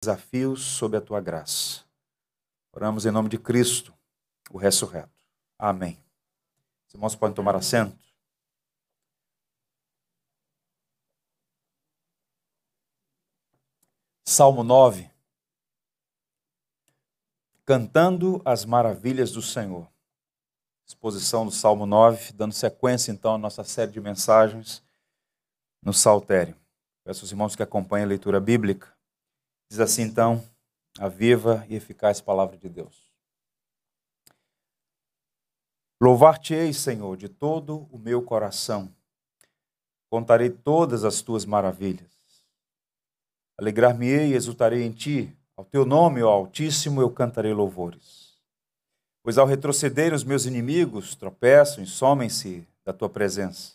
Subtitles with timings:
[0.00, 1.84] desafios sob a tua graça.
[2.72, 3.92] Oramos em nome de Cristo,
[4.50, 5.10] o ressurreto.
[5.58, 6.02] Amém.
[6.88, 7.98] Os irmãos podem tomar assento.
[14.24, 15.10] Salmo 9.
[17.66, 19.86] Cantando as maravilhas do Senhor.
[20.86, 24.82] Exposição do Salmo 9, dando sequência então à nossa série de mensagens
[25.82, 26.56] no Saltério.
[27.04, 28.99] Peço aos irmãos que acompanhem a leitura bíblica.
[29.70, 30.44] Diz assim então
[30.98, 33.08] a viva e eficaz palavra de Deus.
[36.02, 38.92] Louvar-te-ei, Senhor, de todo o meu coração.
[40.10, 42.10] Contarei todas as tuas maravilhas.
[43.56, 45.36] Alegrar-me-ei e exultarei em ti.
[45.56, 48.40] Ao teu nome, ó Altíssimo, eu cantarei louvores.
[49.22, 53.74] Pois ao retroceder os meus inimigos tropeçam e somem-se da tua presença.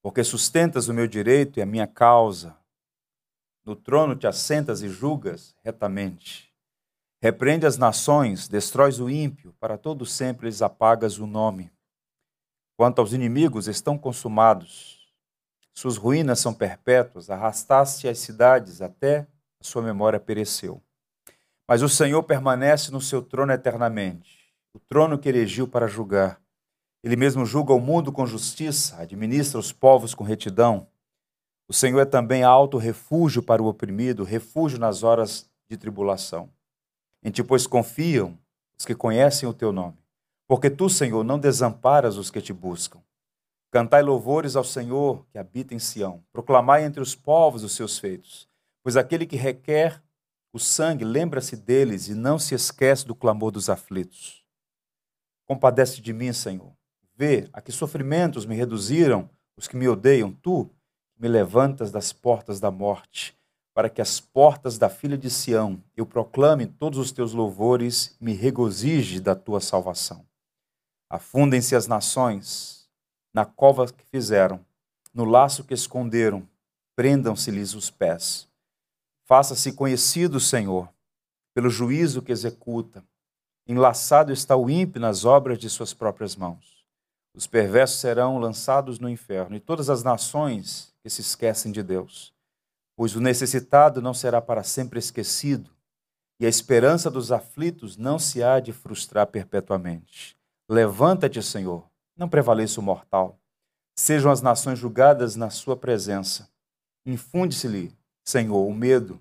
[0.00, 2.56] Porque sustentas o meu direito e a minha causa
[3.64, 6.52] no trono te assentas e julgas retamente.
[7.22, 11.72] Repreende as nações, destróis o ímpio, para todo sempre lhes apagas o nome.
[12.76, 15.10] Quanto aos inimigos, estão consumados.
[15.72, 19.26] Suas ruínas são perpétuas, arrastaste as cidades até
[19.60, 20.82] a sua memória pereceu.
[21.66, 26.38] Mas o Senhor permanece no seu trono eternamente, o trono que erigiu para julgar.
[27.02, 30.86] Ele mesmo julga o mundo com justiça, administra os povos com retidão.
[31.66, 36.50] O Senhor é também alto refúgio para o oprimido, refúgio nas horas de tribulação.
[37.22, 38.38] Em ti, pois, confiam
[38.78, 39.96] os que conhecem o teu nome.
[40.46, 43.00] Porque tu, Senhor, não desamparas os que te buscam.
[43.70, 46.22] Cantai louvores ao Senhor que habita em Sião.
[46.32, 48.46] Proclamai entre os povos os seus feitos.
[48.82, 50.02] Pois aquele que requer
[50.52, 54.44] o sangue lembra-se deles e não se esquece do clamor dos aflitos.
[55.46, 56.72] Compadece de mim, Senhor.
[57.16, 60.30] Vê a que sofrimentos me reduziram os que me odeiam.
[60.30, 60.70] Tu,
[61.18, 63.36] me levantas das portas da morte,
[63.74, 68.32] para que as portas da filha de Sião eu proclame todos os teus louvores me
[68.32, 70.24] regozije da tua salvação.
[71.10, 72.88] Afundem-se as nações
[73.32, 74.64] na cova que fizeram,
[75.12, 76.48] no laço que esconderam,
[76.94, 78.48] prendam-se-lhes os pés.
[79.24, 80.88] Faça-se conhecido, Senhor,
[81.52, 83.04] pelo juízo que executa.
[83.66, 86.84] Enlaçado está o ímpio nas obras de suas próprias mãos.
[87.34, 92.34] Os perversos serão lançados no inferno, e todas as nações que se esquecem de Deus.
[92.96, 95.70] Pois o necessitado não será para sempre esquecido,
[96.40, 100.34] e a esperança dos aflitos não se há de frustrar perpetuamente.
[100.66, 103.38] Levanta-te, Senhor, não prevaleça o mortal.
[103.94, 106.48] Sejam as nações julgadas na sua presença.
[107.04, 107.94] Infunde-se-lhe,
[108.24, 109.20] Senhor, o medo.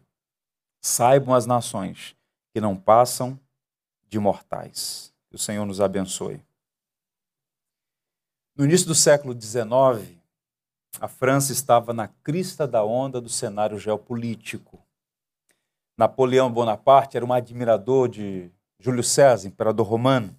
[0.82, 2.16] Saibam as nações
[2.54, 3.38] que não passam
[4.08, 5.14] de mortais.
[5.30, 6.42] Que o Senhor nos abençoe.
[8.56, 10.23] No início do século XIX,
[11.00, 14.82] a França estava na crista da onda do cenário geopolítico.
[15.98, 20.36] Napoleão Bonaparte era um admirador de Júlio César, imperador romano,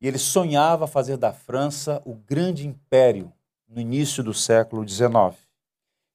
[0.00, 3.32] e ele sonhava fazer da França o grande império
[3.68, 5.36] no início do século XIX.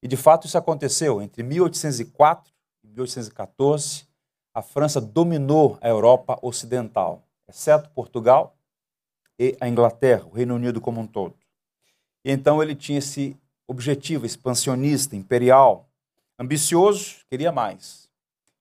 [0.04, 1.22] E de fato isso aconteceu.
[1.22, 2.54] Entre 1804
[2.84, 4.06] e 1814,
[4.54, 8.58] a França dominou a Europa ocidental, exceto Portugal
[9.40, 11.36] e a Inglaterra, o Reino Unido como um todo.
[12.26, 15.90] E então ele tinha esse objetivo, expansionista, imperial,
[16.40, 18.10] ambicioso, queria mais.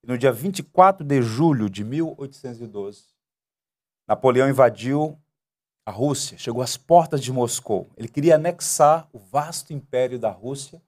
[0.02, 3.04] E no dia 24 de julho de 1812,
[4.06, 5.18] Napoleão invadiu
[5.84, 7.88] a Rússia, chegou às portas de Moscou.
[7.96, 10.82] Ele queria anexar o vasto império da Rússia,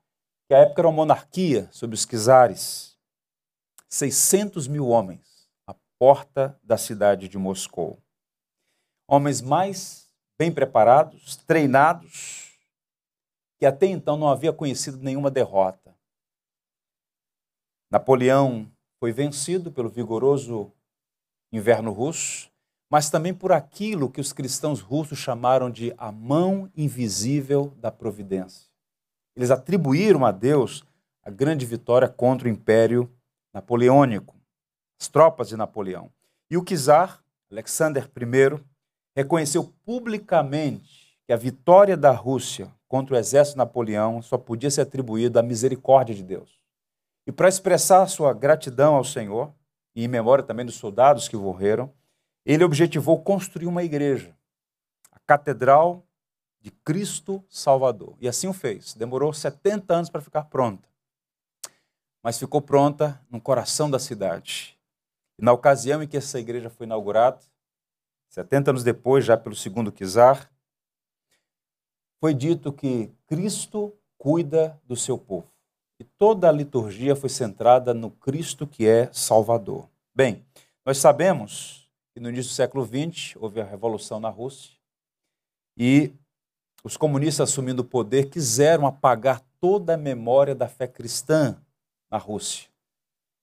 [0.49, 2.97] que à época era uma monarquia sob os czares.
[3.89, 7.99] 600 mil homens à porta da cidade de Moscou.
[9.07, 10.09] Homens mais
[10.39, 12.48] bem preparados, treinados,
[13.59, 15.95] que até então não havia conhecido nenhuma derrota.
[17.91, 18.71] Napoleão
[19.01, 20.73] foi vencido pelo vigoroso
[21.53, 22.51] inverno russo,
[22.91, 28.69] mas também por aquilo que os cristãos russos chamaram de a mão invisível da providência.
[29.37, 30.85] Eles atribuíram a Deus
[31.23, 33.11] a grande vitória contra o Império
[33.53, 34.37] Napoleônico,
[35.01, 36.11] as tropas de Napoleão.
[36.51, 38.65] E o czar, Alexander I,
[39.17, 45.39] reconheceu publicamente que a vitória da Rússia contra o exército Napoleão só podia ser atribuído
[45.39, 46.59] à misericórdia de Deus.
[47.27, 49.53] E para expressar sua gratidão ao Senhor,
[49.95, 51.93] e em memória também dos soldados que morreram,
[52.45, 54.35] ele objetivou construir uma igreja,
[55.13, 56.07] a Catedral
[56.61, 58.17] de Cristo Salvador.
[58.21, 58.95] E assim o fez.
[58.95, 60.89] Demorou 70 anos para ficar pronta.
[62.23, 64.79] Mas ficou pronta no coração da cidade.
[65.39, 67.41] E na ocasião em que essa igreja foi inaugurada,
[68.31, 70.51] 70 anos depois, já pelo segundo czar,
[72.21, 75.47] foi dito que Cristo cuida do seu povo.
[76.01, 79.89] e toda a liturgia foi centrada no Cristo que é Salvador.
[80.15, 80.45] Bem,
[80.87, 84.77] nós sabemos que no início do século XX houve a revolução na Rússia
[85.77, 86.13] e
[86.85, 91.61] os comunistas assumindo o poder quiseram apagar toda a memória da fé cristã
[92.09, 92.69] na Rússia.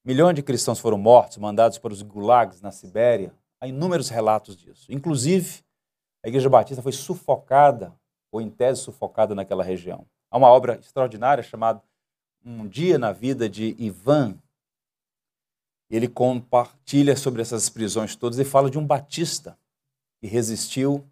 [0.06, 3.34] Milhões de cristãos foram mortos, mandados para os gulags na Sibéria.
[3.60, 4.86] Há inúmeros relatos disso.
[4.90, 5.62] Inclusive,
[6.24, 7.94] a Igreja Batista foi sufocada,
[8.36, 10.06] ou em tese sufocada naquela região.
[10.30, 11.82] Há uma obra extraordinária chamada
[12.44, 14.38] Um Dia na Vida de Ivan.
[15.90, 19.58] Ele compartilha sobre essas prisões todas e fala de um batista
[20.20, 21.10] que resistiu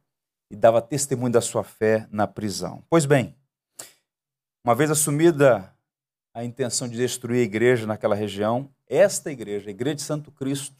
[0.51, 2.83] e dava testemunho da sua fé na prisão.
[2.89, 3.33] Pois bem,
[4.65, 5.73] uma vez assumida
[6.33, 10.75] a intenção de destruir a igreja naquela região, esta igreja, a Igreja de Santo Cristo,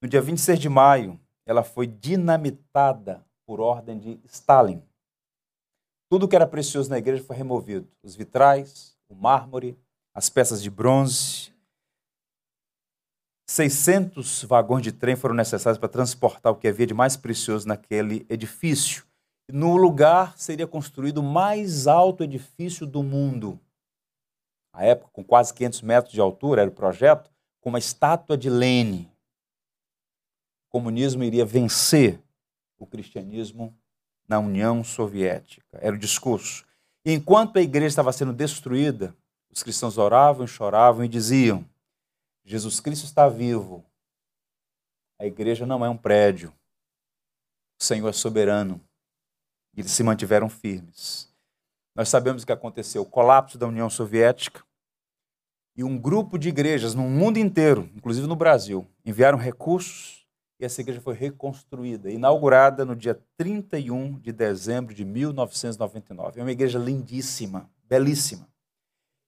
[0.00, 4.82] no dia 26 de maio, ela foi dinamitada por ordem de Stalin.
[6.08, 9.78] Tudo que era precioso na igreja foi removido: os vitrais, o mármore,
[10.14, 11.52] as peças de bronze.
[13.50, 18.26] 600 vagões de trem foram necessários para transportar o que havia de mais precioso naquele
[18.28, 19.06] edifício.
[19.50, 23.58] No lugar seria construído o mais alto edifício do mundo.
[24.74, 28.50] À época, com quase 500 metros de altura, era o projeto, com uma estátua de
[28.50, 29.10] Lene.
[30.66, 32.22] O comunismo iria vencer
[32.78, 33.74] o cristianismo
[34.28, 35.78] na União Soviética.
[35.80, 36.66] Era o discurso.
[37.04, 39.16] Enquanto a igreja estava sendo destruída,
[39.50, 41.64] os cristãos oravam, choravam e diziam:
[42.44, 43.84] Jesus Cristo está vivo.
[45.18, 46.52] A igreja não é um prédio.
[47.80, 48.80] O Senhor é soberano.
[49.74, 51.32] E eles se mantiveram firmes.
[51.94, 54.62] Nós sabemos o que aconteceu: o colapso da União Soviética.
[55.74, 60.17] E um grupo de igrejas no mundo inteiro, inclusive no Brasil, enviaram recursos
[60.58, 66.40] e essa igreja foi reconstruída, inaugurada no dia 31 de dezembro de 1999.
[66.40, 68.48] É uma igreja lindíssima, belíssima.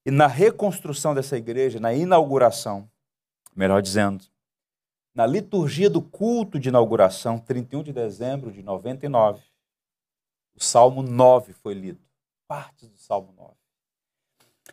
[0.05, 2.91] E na reconstrução dessa igreja, na inauguração,
[3.55, 4.25] melhor dizendo,
[5.15, 9.43] na liturgia do culto de inauguração, 31 de dezembro de 99,
[10.55, 12.00] o Salmo 9 foi lido,
[12.49, 13.55] partes do Salmo 9.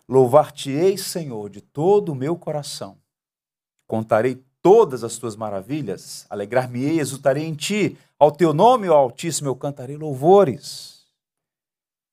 [0.07, 2.97] Louvar-te-ei, Senhor, de todo o meu coração.
[3.87, 7.97] Contarei todas as tuas maravilhas, alegrar-me-ei, exultarei em ti.
[8.19, 11.05] Ao teu nome, ó Altíssimo, eu cantarei louvores.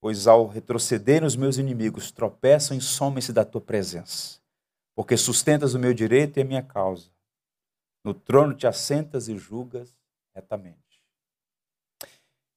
[0.01, 4.39] Pois ao retroceder os meus inimigos, tropeçam e somem-se da tua presença.
[4.95, 7.09] Porque sustentas o meu direito e a minha causa.
[8.05, 9.97] No trono te assentas e julgas
[10.35, 10.79] retamente.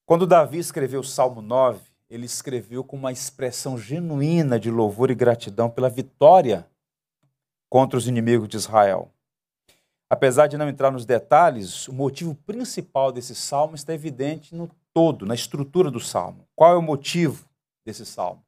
[0.04, 5.14] Quando Davi escreveu o Salmo 9, ele escreveu com uma expressão genuína de louvor e
[5.14, 6.66] gratidão pela vitória
[7.68, 9.12] contra os inimigos de Israel.
[10.10, 15.26] Apesar de não entrar nos detalhes, o motivo principal desse salmo está evidente no todo,
[15.26, 16.46] na estrutura do salmo.
[16.56, 17.46] Qual é o motivo
[17.84, 18.42] desse salmo?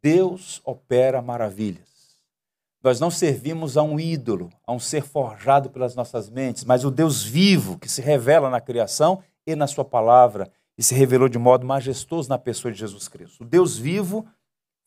[0.00, 1.94] Deus opera maravilhas.
[2.82, 6.90] Nós não servimos a um ídolo, a um ser forjado pelas nossas mentes, mas o
[6.90, 11.38] Deus vivo que se revela na criação e na sua palavra e se revelou de
[11.38, 13.42] modo majestoso na pessoa de Jesus Cristo.
[13.42, 14.26] O Deus vivo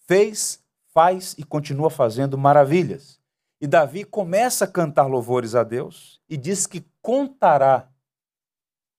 [0.05, 0.63] fez,
[0.93, 3.19] faz e continua fazendo maravilhas.
[3.59, 7.89] E Davi começa a cantar louvores a Deus e diz que contará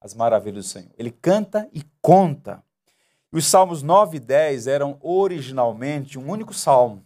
[0.01, 0.91] as maravilhas do Senhor.
[0.99, 2.63] Ele canta e conta.
[3.31, 7.05] Os salmos 9 e 10 eram originalmente um único salmo.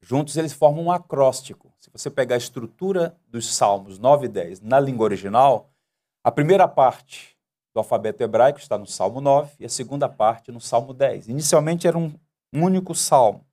[0.00, 1.72] Juntos eles formam um acróstico.
[1.78, 5.70] Se você pegar a estrutura dos salmos 9 e 10 na língua original,
[6.24, 7.36] a primeira parte
[7.72, 11.28] do alfabeto hebraico está no Salmo 9 e a segunda parte no Salmo 10.
[11.28, 12.12] Inicialmente era um
[12.52, 13.47] único salmo.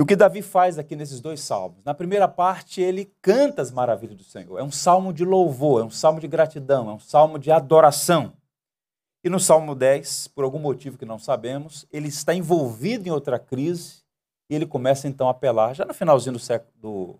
[0.00, 1.84] E o que Davi faz aqui nesses dois salmos?
[1.84, 4.58] Na primeira parte, ele canta as maravilhas do Senhor.
[4.58, 8.32] É um salmo de louvor, é um salmo de gratidão, é um salmo de adoração.
[9.22, 13.38] E no Salmo 10, por algum motivo que não sabemos, ele está envolvido em outra
[13.38, 13.96] crise
[14.48, 17.18] e ele começa então a apelar, já no finalzinho do, século, do,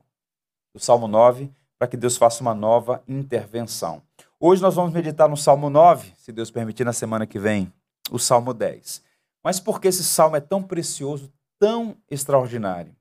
[0.73, 4.01] do Salmo 9, para que Deus faça uma nova intervenção.
[4.41, 7.71] Hoje nós vamos meditar no Salmo 9, se Deus permitir, na semana que vem,
[8.11, 9.03] o Salmo 10.
[9.45, 11.31] Mas por que esse salmo é tão precioso,
[11.61, 12.97] tão extraordinário?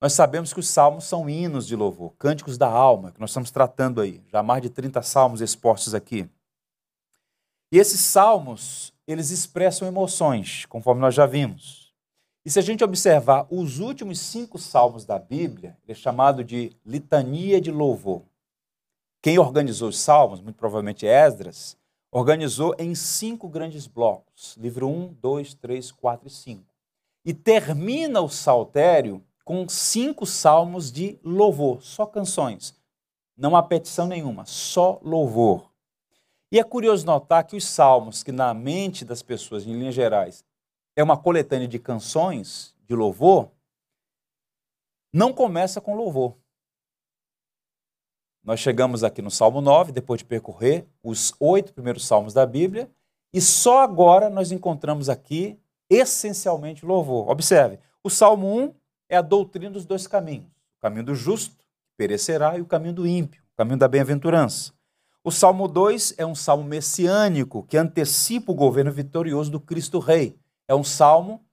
[0.00, 3.50] Nós sabemos que os salmos são hinos de louvor, cânticos da alma, que nós estamos
[3.50, 6.26] tratando aí, já mais de 30 salmos expostos aqui.
[7.70, 11.92] E esses salmos, eles expressam emoções, conforme nós já vimos.
[12.44, 16.72] E se a gente observar os últimos cinco salmos da Bíblia, ele é chamado de
[16.86, 18.22] litania de louvor.
[19.20, 21.76] Quem organizou os salmos, muito provavelmente Esdras,
[22.10, 26.69] organizou em cinco grandes blocos: livro 1, 2, 3, 4 e 5.
[27.24, 32.74] E termina o saltério com cinco salmos de louvor, só canções.
[33.36, 35.70] Não há petição nenhuma, só louvor.
[36.52, 40.44] E é curioso notar que os salmos, que na mente das pessoas, em linhas gerais,
[40.96, 43.50] é uma coletânea de canções de louvor,
[45.12, 46.36] não começa com louvor.
[48.42, 52.90] Nós chegamos aqui no Salmo 9, depois de percorrer os oito primeiros salmos da Bíblia,
[53.32, 55.58] e só agora nós encontramos aqui
[55.90, 57.28] essencialmente louvor.
[57.28, 58.74] Observe, o Salmo 1
[59.08, 61.56] é a doutrina dos dois caminhos: o caminho do justo,
[61.96, 64.72] perecerá, e o caminho do ímpio, o caminho da bem-aventurança.
[65.22, 70.38] O Salmo 2 é um salmo messiânico que antecipa o governo vitorioso do Cristo Rei.
[70.66, 71.44] É um salmo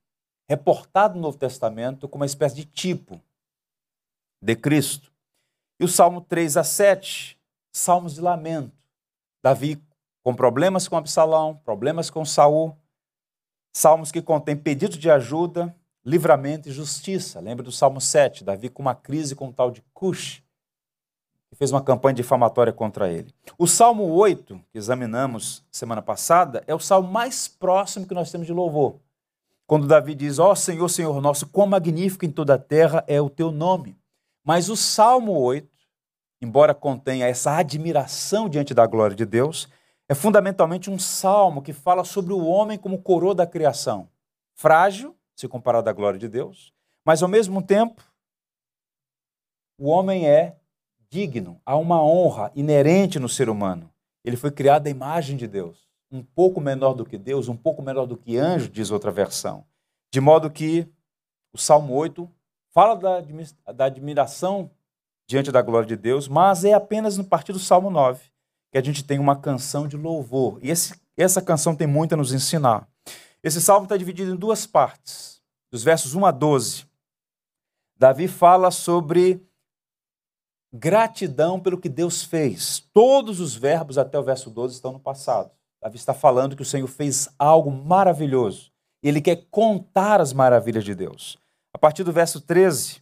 [0.48, 3.22] reportado no Novo Testamento como uma espécie de tipo
[4.42, 5.12] de Cristo.
[5.80, 7.38] E o Salmo 3 a 7,
[7.72, 8.72] salmos de lamento.
[9.44, 9.82] Davi
[10.24, 12.78] com problemas com Absalão, problemas com Saul.
[13.78, 15.72] Salmos que contêm pedidos de ajuda,
[16.04, 17.40] livramento e justiça.
[17.40, 20.42] Lembra do Salmo 7, Davi com uma crise com o tal de Cush,
[21.48, 23.32] que fez uma campanha difamatória contra ele.
[23.56, 28.48] O Salmo 8, que examinamos semana passada, é o salmo mais próximo que nós temos
[28.48, 28.96] de louvor.
[29.68, 33.22] Quando Davi diz: Ó oh, Senhor, Senhor nosso, quão magnífico em toda a terra é
[33.22, 33.96] o teu nome.
[34.44, 35.70] Mas o Salmo 8,
[36.42, 39.70] embora contenha essa admiração diante da glória de Deus,
[40.10, 44.10] é fundamentalmente um salmo que fala sobre o homem como coroa da criação.
[44.56, 46.74] Frágil, se comparado à glória de Deus,
[47.06, 48.02] mas ao mesmo tempo,
[49.78, 50.56] o homem é
[51.10, 53.92] digno, há uma honra inerente no ser humano.
[54.24, 57.82] Ele foi criado à imagem de Deus, um pouco menor do que Deus, um pouco
[57.82, 59.66] menor do que anjo, diz outra versão.
[60.12, 60.88] De modo que
[61.54, 62.30] o Salmo 8
[62.74, 64.72] fala da, admiração
[65.28, 68.32] diante da glória de Deus, mas é apenas no partir do Salmo 9
[68.72, 70.60] que a gente tem uma canção de louvor.
[70.62, 72.88] E esse, essa canção tem muito a nos ensinar.
[73.44, 76.86] Esse salmo está dividido em duas partes, dos versos 1 a 12.
[77.98, 79.42] Davi fala sobre
[80.74, 82.80] gratidão pelo que Deus fez.
[82.94, 85.52] Todos os verbos até o verso 12 estão no passado.
[85.82, 88.72] Davi está falando que o Senhor fez algo maravilhoso.
[89.02, 91.38] Ele quer contar as maravilhas de Deus.
[91.74, 93.02] A partir do verso 13,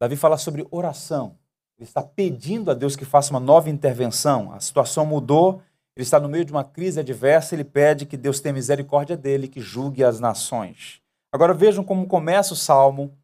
[0.00, 1.38] Davi fala sobre oração.
[1.76, 4.52] Ele está pedindo a Deus que faça uma nova intervenção.
[4.52, 5.62] A situação mudou,
[5.96, 9.48] ele está no meio de uma crise adversa, ele pede que Deus tenha misericórdia dele,
[9.48, 11.00] que julgue as nações.
[11.32, 13.16] Agora vejam como começa o Salmo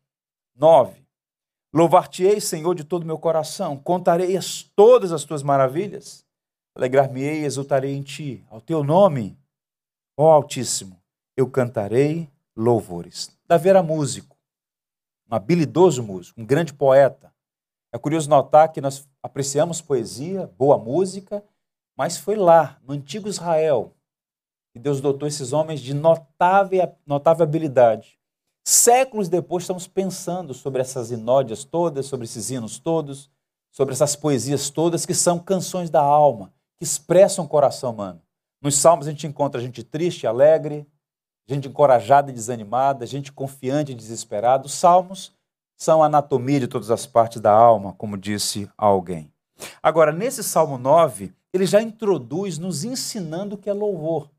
[0.57, 1.01] 9.
[1.73, 6.25] Louvar-te-ei, Senhor, de todo o meu coração, contarei as, todas as tuas maravilhas,
[6.75, 8.45] alegrar-me-ei e exultarei em ti.
[8.51, 9.39] Ao teu nome,
[10.17, 11.01] ó Altíssimo,
[11.37, 13.31] eu cantarei louvores.
[13.47, 14.37] Davi era músico,
[15.31, 17.30] um habilidoso músico, um grande poeta.
[17.93, 21.45] É curioso notar que nós apreciamos poesia, boa música,
[21.97, 23.95] mas foi lá, no antigo Israel,
[24.73, 28.19] que Deus dotou esses homens de notável, notável habilidade.
[28.65, 33.29] Séculos depois, estamos pensando sobre essas inódias todas, sobre esses hinos todos,
[33.73, 38.23] sobre essas poesias todas, que são canções da alma, que expressam o coração humano.
[38.63, 40.87] Nos salmos a gente encontra gente triste, alegre,
[41.49, 44.67] gente encorajada e desanimada, gente confiante e desesperada.
[44.67, 45.33] Os salmos
[45.81, 49.33] são a anatomia de todas as partes da alma, como disse alguém.
[49.83, 54.31] Agora, nesse Salmo 9, ele já introduz nos ensinando o que é louvor.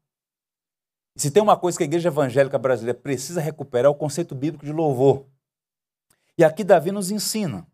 [1.16, 4.64] Se tem uma coisa que a igreja evangélica brasileira precisa recuperar é o conceito bíblico
[4.64, 5.26] de louvor.
[6.38, 7.68] E aqui Davi nos ensina.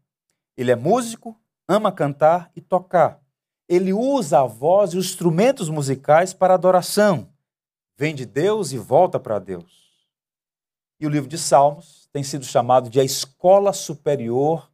[0.55, 3.21] Ele é músico, ama cantar e tocar.
[3.67, 7.29] Ele usa a voz e os instrumentos musicais para adoração
[7.97, 10.07] vem de Deus e volta para Deus.
[11.01, 14.71] E o livro de Salmos tem sido chamado de a escola superior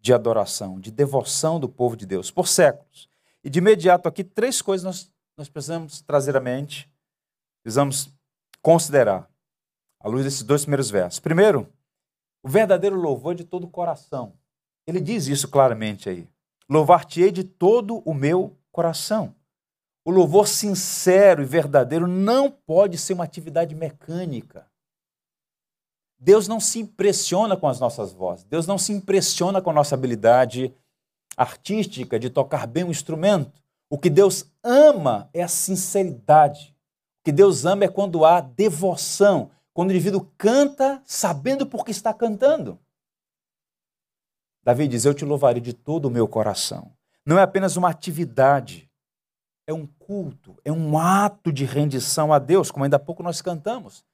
[0.00, 3.08] de adoração, de devoção do povo de Deus, por séculos.
[3.42, 6.90] E de imediato aqui, três coisas nós, nós precisamos trazer à mente,
[7.62, 8.10] precisamos
[8.62, 9.28] considerar,
[10.00, 11.20] à luz desses dois primeiros versos.
[11.20, 11.72] Primeiro,
[12.42, 14.32] o verdadeiro louvor de todo o coração.
[14.86, 16.28] Ele diz isso claramente aí.
[16.68, 19.34] Louvar-te-ei de todo o meu coração.
[20.04, 24.64] O louvor sincero e verdadeiro não pode ser uma atividade mecânica.
[26.18, 28.44] Deus não se impressiona com as nossas vozes.
[28.44, 30.74] Deus não se impressiona com a nossa habilidade
[31.36, 33.52] artística de tocar bem um instrumento.
[33.90, 36.74] O que Deus ama é a sinceridade.
[37.20, 41.90] O que Deus ama é quando há devoção, quando o indivíduo canta sabendo por que
[41.90, 42.78] está cantando.
[44.64, 46.92] Davi diz: Eu te louvarei de todo o meu coração.
[47.24, 48.90] Não é apenas uma atividade,
[49.66, 53.42] é um culto, é um ato de rendição a Deus, como ainda há pouco nós
[53.42, 54.04] cantamos.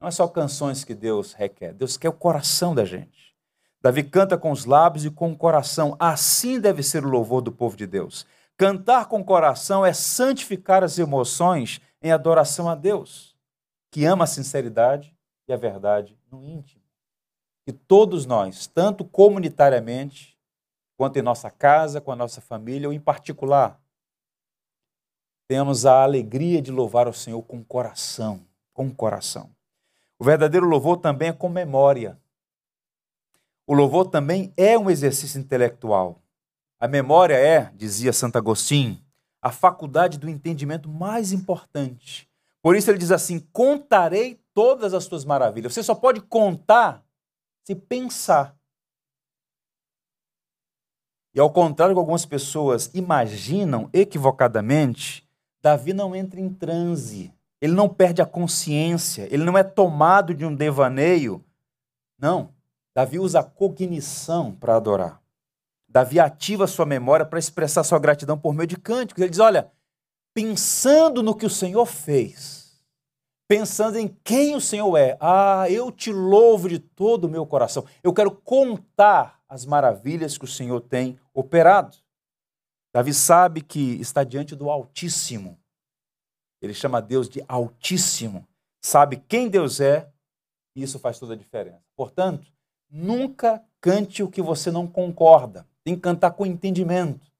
[0.00, 3.36] Não é só canções que Deus requer, Deus quer o coração da gente.
[3.82, 5.96] Davi canta com os lábios e com o coração.
[5.98, 8.26] Assim deve ser o louvor do povo de Deus.
[8.56, 13.34] Cantar com o coração é santificar as emoções em adoração a Deus,
[13.90, 15.16] que ama a sinceridade
[15.48, 16.82] e a verdade no íntimo.
[17.66, 20.38] E todos nós, tanto comunitariamente,
[20.96, 23.80] quanto em nossa casa, com a nossa família, ou em particular,
[25.48, 29.50] temos a alegria de louvar o Senhor com coração, com coração.
[30.20, 32.20] O verdadeiro louvor também é com memória.
[33.66, 36.20] O louvor também é um exercício intelectual.
[36.78, 39.02] A memória é, dizia Santo Agostinho,
[39.40, 42.28] a faculdade do entendimento mais importante.
[42.60, 45.72] Por isso ele diz assim: contarei todas as tuas maravilhas.
[45.72, 47.02] Você só pode contar
[47.64, 48.54] se pensar.
[51.32, 55.26] E ao contrário que algumas pessoas imaginam equivocadamente,
[55.62, 60.44] Davi não entra em transe, ele não perde a consciência, ele não é tomado de
[60.44, 61.44] um devaneio.
[62.18, 62.54] Não.
[62.94, 65.20] Davi usa a cognição para adorar.
[65.88, 69.20] Davi ativa sua memória para expressar sua gratidão por meio de cânticos.
[69.20, 69.70] Ele diz: Olha,
[70.32, 72.80] pensando no que o Senhor fez,
[73.46, 77.84] pensando em quem o Senhor é, ah, eu te louvo de todo o meu coração.
[78.02, 81.96] Eu quero contar as maravilhas que o Senhor tem operado.
[82.92, 85.59] Davi sabe que está diante do Altíssimo.
[86.60, 88.46] Ele chama Deus de Altíssimo.
[88.82, 90.10] Sabe quem Deus é,
[90.74, 91.82] e isso faz toda a diferença.
[91.96, 92.46] Portanto,
[92.88, 95.66] nunca cante o que você não concorda.
[95.84, 97.30] Tem que cantar com entendimento.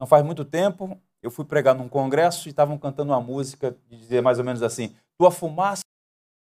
[0.00, 3.96] Não faz muito tempo, eu fui pregar num congresso e estavam cantando uma música de
[3.98, 5.82] dizer mais ou menos assim: Tua fumaça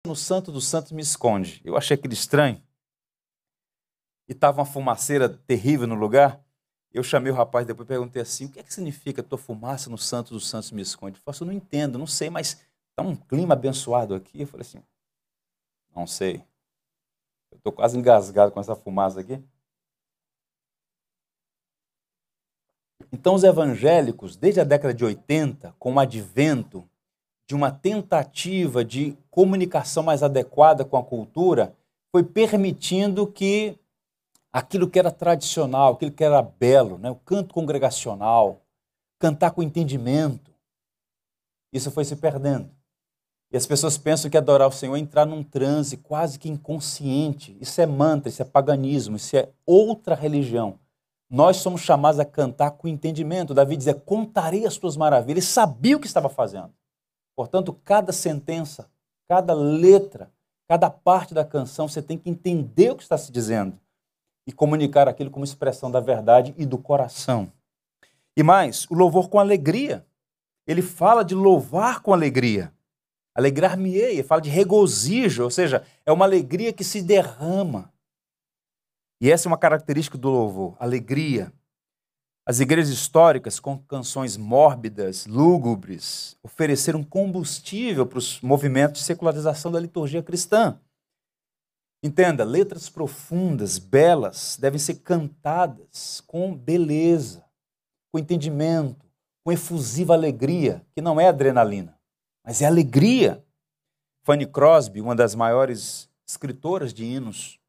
[0.06, 1.62] no santo dos santos me esconde.
[1.66, 2.62] Eu achei aquilo estranho
[4.28, 6.40] e estava uma fumaceira terrível no lugar.
[6.92, 9.98] Eu chamei o rapaz depois perguntei assim: o que é que significa tua fumaça no
[9.98, 11.18] Santos dos Santos me esconde?
[11.18, 14.42] Ele falou assim: não entendo, não sei, mas está um clima abençoado aqui.
[14.42, 14.84] Eu falei assim:
[15.96, 16.44] não sei.
[17.52, 19.42] Eu estou quase engasgado com essa fumaça aqui.
[23.12, 26.88] Então, os evangélicos, desde a década de 80, com o advento
[27.48, 31.76] de uma tentativa de comunicação mais adequada com a cultura,
[32.12, 33.80] foi permitindo que
[34.52, 37.10] aquilo que era tradicional, aquilo que era belo, né?
[37.10, 38.62] o canto congregacional,
[39.20, 40.52] cantar com entendimento.
[41.72, 42.70] Isso foi se perdendo.
[43.52, 47.58] E as pessoas pensam que adorar o Senhor é entrar num transe quase que inconsciente.
[47.60, 50.80] Isso é mantra, isso é paganismo, isso é outra religião.
[51.30, 53.54] Nós somos chamados a cantar com entendimento.
[53.54, 55.38] Davi dizia: Contarei as tuas maravilhas.
[55.38, 56.72] Ele sabia o que estava fazendo.
[57.36, 58.88] Portanto, cada sentença,
[59.28, 60.32] cada letra,
[60.68, 63.80] cada parte da canção, você tem que entender o que está se dizendo
[64.50, 67.52] e comunicar aquilo como expressão da verdade e do coração.
[68.36, 70.04] E mais, o louvor com alegria.
[70.66, 72.74] Ele fala de louvar com alegria.
[73.36, 77.94] Alegrar-me-ei, ele fala de regozijo, ou seja, é uma alegria que se derrama.
[79.22, 81.54] E essa é uma característica do louvor, alegria.
[82.44, 89.80] As igrejas históricas, com canções mórbidas, lúgubres, ofereceram combustível para os movimentos de secularização da
[89.80, 90.80] liturgia cristã.
[92.02, 97.46] Entenda, letras profundas, belas, devem ser cantadas com beleza,
[98.12, 99.06] com entendimento,
[99.44, 102.00] com efusiva alegria, que não é adrenalina,
[102.44, 103.46] mas é alegria.
[104.24, 107.60] Fanny Crosby, uma das maiores escritoras de hinos,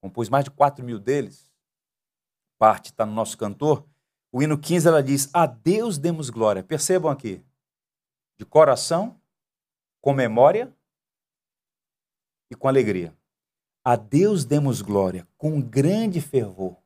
[0.00, 1.50] compôs mais de 4 mil deles,
[2.58, 3.86] parte está no nosso cantor.
[4.32, 6.62] O hino 15 ela diz: A Deus demos glória.
[6.62, 7.44] Percebam aqui,
[8.38, 9.20] de coração,
[10.00, 10.74] com memória
[12.50, 13.14] e com alegria.
[13.84, 16.76] A Deus demos glória com grande fervor.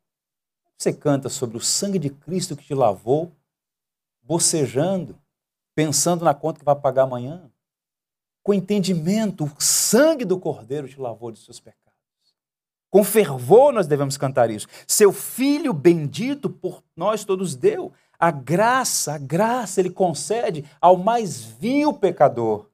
[0.78, 3.32] Você canta sobre o sangue de Cristo que te lavou,
[4.22, 5.18] bocejando,
[5.74, 7.50] pensando na conta que vai pagar amanhã.
[8.42, 11.87] Com entendimento, o sangue do Cordeiro te lavou de seus pecados.
[12.88, 14.66] Com fervor nós devemos cantar isso.
[14.87, 17.92] Seu Filho bendito por nós todos deu.
[18.18, 22.70] A graça, a graça ele concede ao mais vil pecador,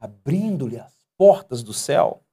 [0.00, 2.23] abrindo-lhe as portas do céu.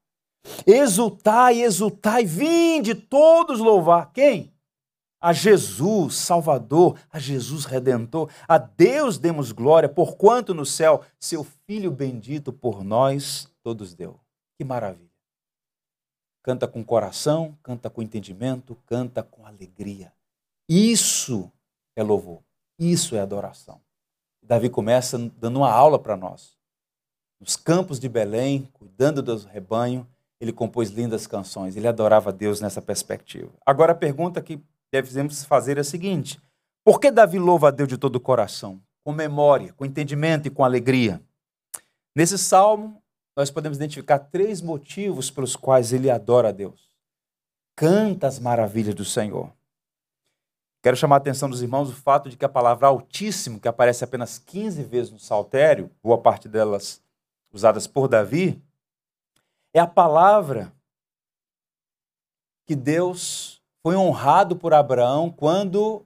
[0.65, 4.11] Exultai, exultai, vinde todos louvar.
[4.11, 4.51] Quem?
[5.19, 8.29] A Jesus, Salvador, a Jesus Redentor.
[8.47, 14.19] A Deus demos glória, porquanto no céu seu Filho bendito por nós todos deu.
[14.57, 15.11] Que maravilha.
[16.43, 20.11] Canta com coração, canta com entendimento, canta com alegria.
[20.67, 21.51] Isso
[21.95, 22.41] é louvor,
[22.79, 23.79] isso é adoração.
[24.41, 26.57] Davi começa dando uma aula para nós.
[27.39, 30.07] Nos campos de Belém, cuidando do rebanho,
[30.41, 33.51] ele compôs lindas canções, ele adorava Deus nessa perspectiva.
[33.63, 34.59] Agora a pergunta que
[34.91, 36.41] devemos fazer é a seguinte:
[36.83, 38.81] por que Davi louva a Deus de todo o coração?
[39.03, 41.21] Com memória, com entendimento e com alegria.
[42.15, 43.01] Nesse salmo,
[43.37, 46.89] nós podemos identificar três motivos pelos quais ele adora a Deus.
[47.75, 49.53] Canta as maravilhas do Senhor.
[50.83, 54.03] Quero chamar a atenção dos irmãos o fato de que a palavra Altíssimo, que aparece
[54.03, 57.01] apenas 15 vezes no Saltério, boa parte delas
[57.53, 58.61] usadas por Davi,
[59.73, 60.73] é a palavra
[62.65, 66.05] que Deus foi honrado por Abraão quando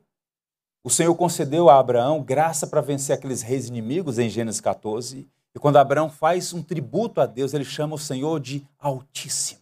[0.83, 5.27] o Senhor concedeu a Abraão graça para vencer aqueles reis inimigos em Gênesis 14.
[5.53, 9.61] E quando Abraão faz um tributo a Deus, ele chama o Senhor de Altíssimo.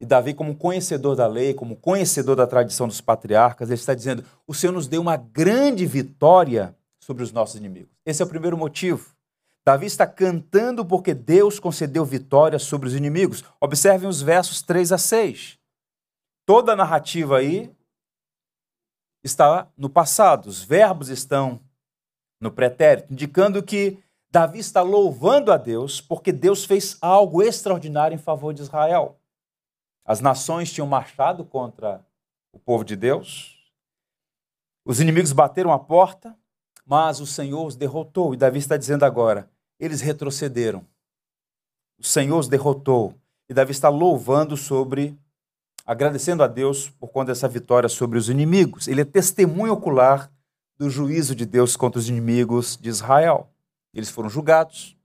[0.00, 4.24] E Davi, como conhecedor da lei, como conhecedor da tradição dos patriarcas, ele está dizendo:
[4.46, 7.94] o Senhor nos deu uma grande vitória sobre os nossos inimigos.
[8.04, 9.13] Esse é o primeiro motivo.
[9.66, 13.42] Davi está cantando porque Deus concedeu vitória sobre os inimigos.
[13.60, 15.58] Observem os versos 3 a 6.
[16.44, 17.74] Toda a narrativa aí
[19.22, 21.58] está no passado, os verbos estão
[22.38, 23.98] no pretérito, indicando que
[24.30, 29.18] Davi está louvando a Deus porque Deus fez algo extraordinário em favor de Israel.
[30.04, 32.04] As nações tinham marchado contra
[32.52, 33.54] o povo de Deus,
[34.84, 36.36] os inimigos bateram a porta,
[36.84, 38.34] mas o Senhor os derrotou.
[38.34, 40.84] E Davi está dizendo agora: eles retrocederam.
[41.98, 43.14] O Senhor os derrotou.
[43.48, 45.18] E Davi está louvando sobre,
[45.84, 48.88] agradecendo a Deus por conta dessa vitória sobre os inimigos.
[48.88, 50.30] Ele é testemunho ocular
[50.78, 53.50] do juízo de Deus contra os inimigos de Israel.
[53.92, 54.96] Eles foram julgados,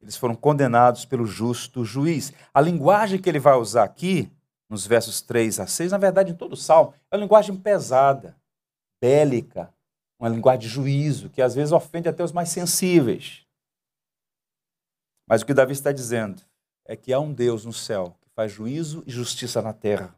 [0.00, 2.32] eles foram condenados pelo justo juiz.
[2.52, 4.30] A linguagem que ele vai usar aqui,
[4.68, 8.36] nos versos 3 a 6, na verdade, em todo o salmo, é uma linguagem pesada,
[9.00, 9.72] bélica,
[10.18, 13.45] uma linguagem de juízo, que às vezes ofende até os mais sensíveis.
[15.26, 16.42] Mas o que Davi está dizendo
[16.84, 20.14] é que há um Deus no céu que faz juízo e justiça na terra.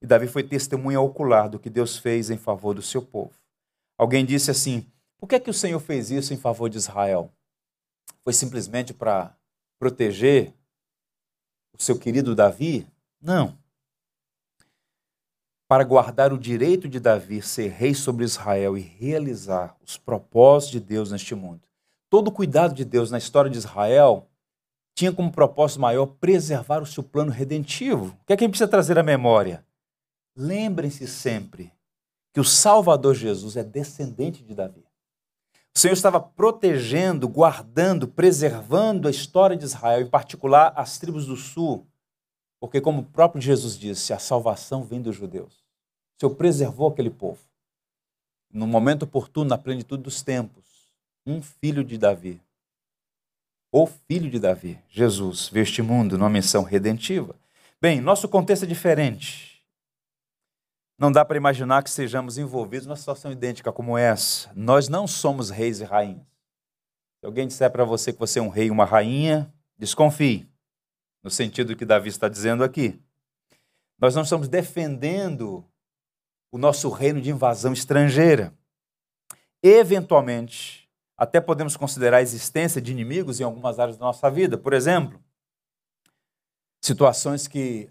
[0.00, 3.34] E Davi foi testemunha ocular do que Deus fez em favor do seu povo.
[3.98, 4.86] Alguém disse assim:
[5.18, 7.32] por que, é que o Senhor fez isso em favor de Israel?
[8.22, 9.36] Foi simplesmente para
[9.78, 10.52] proteger
[11.72, 12.86] o seu querido Davi?
[13.20, 13.58] Não.
[15.68, 20.80] Para guardar o direito de Davi ser rei sobre Israel e realizar os propósitos de
[20.80, 21.62] Deus neste mundo.
[22.08, 24.28] Todo o cuidado de Deus na história de Israel
[24.96, 28.06] tinha como propósito maior preservar o seu plano redentivo.
[28.22, 29.62] O que é que a gente precisa trazer à memória?
[30.34, 31.70] Lembrem-se sempre
[32.32, 34.84] que o Salvador Jesus é descendente de Davi.
[35.74, 41.36] O Senhor estava protegendo, guardando, preservando a história de Israel, em particular as tribos do
[41.36, 41.86] sul,
[42.58, 45.56] porque, como o próprio Jesus disse, a salvação vem dos judeus.
[46.16, 47.40] O Senhor preservou aquele povo.
[48.50, 50.64] No momento oportuno, na plenitude dos tempos,
[51.26, 52.40] um filho de Davi
[53.72, 57.34] o filho de Davi, Jesus, veio este mundo numa missão redentiva.
[57.80, 59.62] Bem, nosso contexto é diferente.
[60.98, 64.50] Não dá para imaginar que sejamos envolvidos numa situação idêntica como essa.
[64.54, 66.26] Nós não somos reis e rainhas.
[67.20, 70.48] Se alguém disser para você que você é um rei e uma rainha, desconfie,
[71.22, 72.98] no sentido que Davi está dizendo aqui.
[73.98, 75.64] Nós não estamos defendendo
[76.50, 78.54] o nosso reino de invasão estrangeira.
[79.62, 80.85] Eventualmente,
[81.16, 84.58] até podemos considerar a existência de inimigos em algumas áreas da nossa vida.
[84.58, 85.18] Por exemplo,
[86.82, 87.90] situações que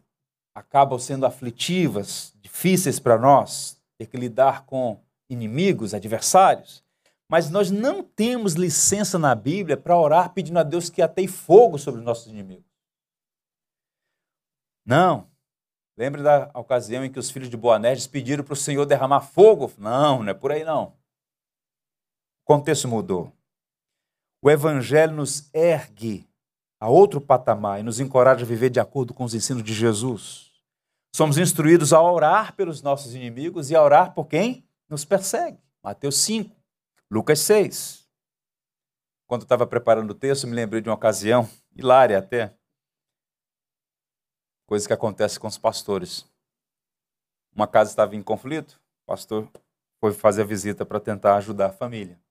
[0.53, 6.83] acabam sendo aflitivas, difíceis para nós, ter que lidar com inimigos, adversários.
[7.27, 11.77] Mas nós não temos licença na Bíblia para orar pedindo a Deus que ateie fogo
[11.79, 12.65] sobre os nossos inimigos.
[14.85, 15.27] Não.
[15.97, 19.71] Lembre da ocasião em que os filhos de Boanerges pediram para o Senhor derramar fogo?
[19.77, 20.93] Não, não é por aí não.
[22.45, 23.33] Contexto mudou.
[24.39, 26.29] O Evangelho nos ergue
[26.79, 30.53] a outro patamar e nos encoraja a viver de acordo com os ensinos de Jesus.
[31.15, 35.59] Somos instruídos a orar pelos nossos inimigos e a orar por quem nos persegue.
[35.83, 36.55] Mateus 5,
[37.09, 38.07] Lucas 6.
[39.27, 42.55] Quando eu estava preparando o texto, me lembrei de uma ocasião, hilária até,
[44.67, 46.29] coisa que acontece com os pastores.
[47.55, 49.49] Uma casa estava em conflito, o pastor
[49.99, 52.23] foi fazer a visita para tentar ajudar a família.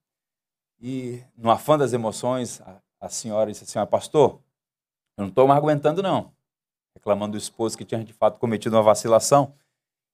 [0.86, 4.38] E, no afã das emoções, a, a senhora disse assim: Pastor,
[5.16, 6.30] eu não estou mais aguentando, não.
[6.94, 9.54] Reclamando do esposo que tinha de fato cometido uma vacilação.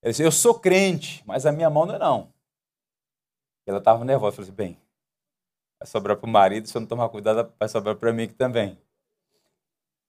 [0.01, 2.33] Ele disse: Eu sou crente, mas a minha mão não é, não.
[3.67, 4.29] Ela estava nervosa.
[4.29, 4.79] Eu falei assim: Bem,
[5.81, 8.35] vai sobrar para o marido, se eu não tomar cuidado, vai sobrar para mim aqui
[8.35, 8.79] também.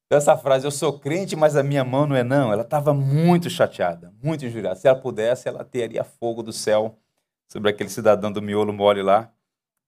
[0.06, 2.93] Então, essa frase, eu sou crente, mas a minha mão não é não, ela estava
[2.93, 4.76] muito chateada, muito injuriada.
[4.76, 7.00] Se ela pudesse, ela teria fogo do céu
[7.47, 9.34] sobre aquele cidadão do miolo mole lá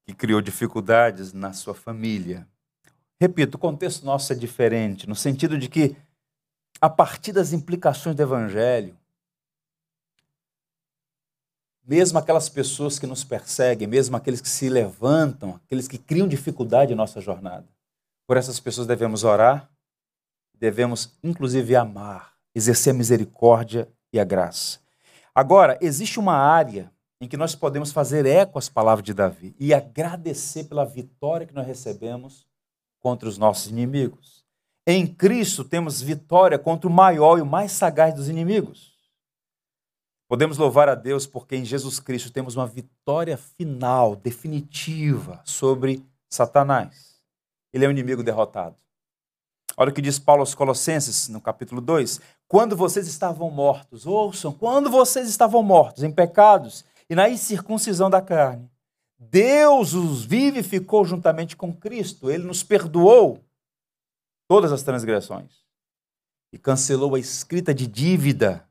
[0.05, 2.47] que criou dificuldades na sua família.
[3.19, 5.95] Repito, o contexto nosso é diferente, no sentido de que,
[6.81, 8.97] a partir das implicações do Evangelho,
[11.85, 16.93] mesmo aquelas pessoas que nos perseguem, mesmo aqueles que se levantam, aqueles que criam dificuldade
[16.93, 17.67] em nossa jornada,
[18.25, 19.69] por essas pessoas devemos orar,
[20.53, 24.79] devemos inclusive amar, exercer a misericórdia e a graça.
[25.35, 26.91] Agora, existe uma área
[27.23, 31.53] em que nós podemos fazer eco às palavras de Davi e agradecer pela vitória que
[31.53, 32.45] nós recebemos
[32.99, 34.43] contra os nossos inimigos.
[34.85, 38.93] Em Cristo temos vitória contra o maior e o mais sagaz dos inimigos.
[40.27, 47.21] Podemos louvar a Deus porque em Jesus Cristo temos uma vitória final, definitiva sobre Satanás.
[47.71, 48.75] Ele é o inimigo derrotado.
[49.77, 54.51] Olha o que diz Paulo aos Colossenses, no capítulo 2: quando vocês estavam mortos, ouçam,
[54.51, 58.69] quando vocês estavam mortos em pecados e na incircuncisão da carne,
[59.17, 63.43] Deus os vivificou juntamente com Cristo, ele nos perdoou
[64.47, 65.63] todas as transgressões
[66.51, 68.67] e cancelou a escrita de dívida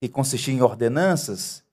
[0.00, 1.64] que consistia em ordenanças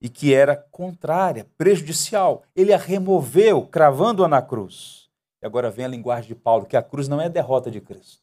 [0.00, 2.42] e que era contrária, prejudicial.
[2.54, 5.08] Ele a removeu, cravando-a na cruz.
[5.42, 7.80] E agora vem a linguagem de Paulo, que a cruz não é a derrota de
[7.80, 8.22] Cristo.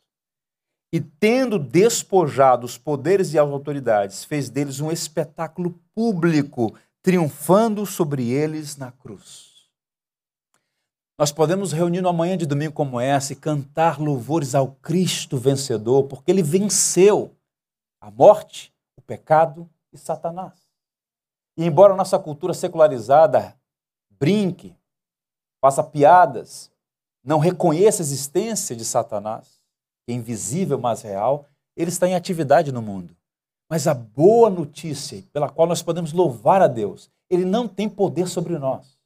[0.91, 8.29] E tendo despojado os poderes e as autoridades, fez deles um espetáculo público, triunfando sobre
[8.31, 9.67] eles na cruz.
[11.19, 16.05] Nós podemos reunir numa manhã de domingo como essa e cantar louvores ao Cristo vencedor,
[16.05, 17.35] porque ele venceu
[18.01, 20.53] a morte, o pecado e Satanás.
[21.55, 23.55] E embora a nossa cultura secularizada
[24.09, 24.75] brinque,
[25.61, 26.71] faça piadas,
[27.23, 29.61] não reconheça a existência de Satanás,
[30.05, 33.15] que é invisível, mas real, ele está em atividade no mundo.
[33.69, 38.27] Mas a boa notícia, pela qual nós podemos louvar a Deus, ele não tem poder
[38.27, 38.97] sobre nós.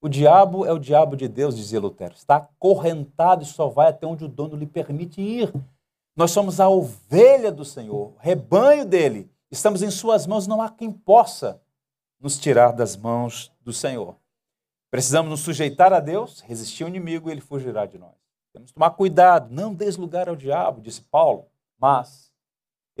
[0.00, 2.14] O diabo é o diabo de Deus, dizia Lutero.
[2.14, 5.52] Está acorrentado e só vai até onde o dono lhe permite ir.
[6.16, 9.30] Nós somos a ovelha do Senhor, rebanho dele.
[9.50, 11.60] Estamos em suas mãos, não há quem possa
[12.18, 14.16] nos tirar das mãos do Senhor.
[14.90, 18.14] Precisamos nos sujeitar a Deus, resistir ao inimigo e ele fugirá de nós.
[18.52, 21.46] Temos que tomar cuidado, não deslugar ao diabo, disse Paulo,
[21.78, 22.29] mas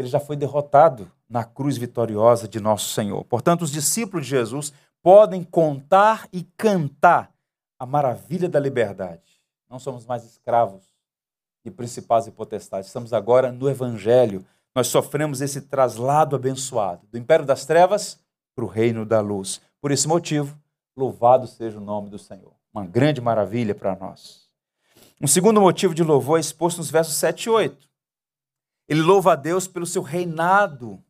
[0.00, 3.22] ele já foi derrotado na cruz vitoriosa de nosso Senhor.
[3.24, 7.30] Portanto, os discípulos de Jesus podem contar e cantar
[7.78, 9.40] a maravilha da liberdade.
[9.68, 10.82] Não somos mais escravos
[11.62, 14.44] de principais e potestades, estamos agora no Evangelho.
[14.74, 18.18] Nós sofremos esse traslado abençoado do império das trevas
[18.54, 19.60] para o reino da luz.
[19.82, 20.58] Por esse motivo,
[20.96, 22.54] louvado seja o nome do Senhor.
[22.72, 24.48] Uma grande maravilha para nós.
[25.20, 27.89] Um segundo motivo de louvor é exposto nos versos 7 e 8.
[28.90, 31.00] Ele louva a Deus pelo seu reinado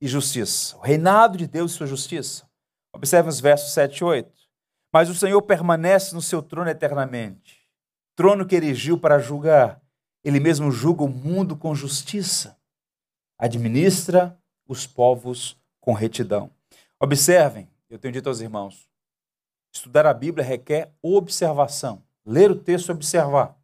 [0.00, 0.74] e justiça.
[0.78, 2.48] O reinado de Deus e sua justiça.
[2.94, 4.32] Observe os versos 7 e 8.
[4.90, 7.60] Mas o Senhor permanece no seu trono eternamente,
[8.16, 9.82] trono que erigiu para julgar.
[10.24, 12.58] Ele mesmo julga o mundo com justiça,
[13.38, 16.50] administra os povos com retidão.
[16.98, 18.88] Observem, eu tenho dito aos irmãos,
[19.72, 23.56] estudar a Bíblia requer observação, ler o texto e observar.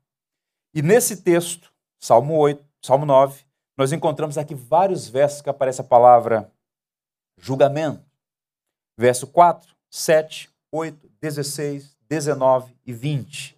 [0.75, 3.46] E nesse texto, Salmo 8, Salmo 9,
[3.77, 6.51] nós encontramos aqui vários versos que aparece a palavra
[7.39, 8.07] julgamento
[8.97, 13.57] verso 4, 7, 8, 16, 19 e 20.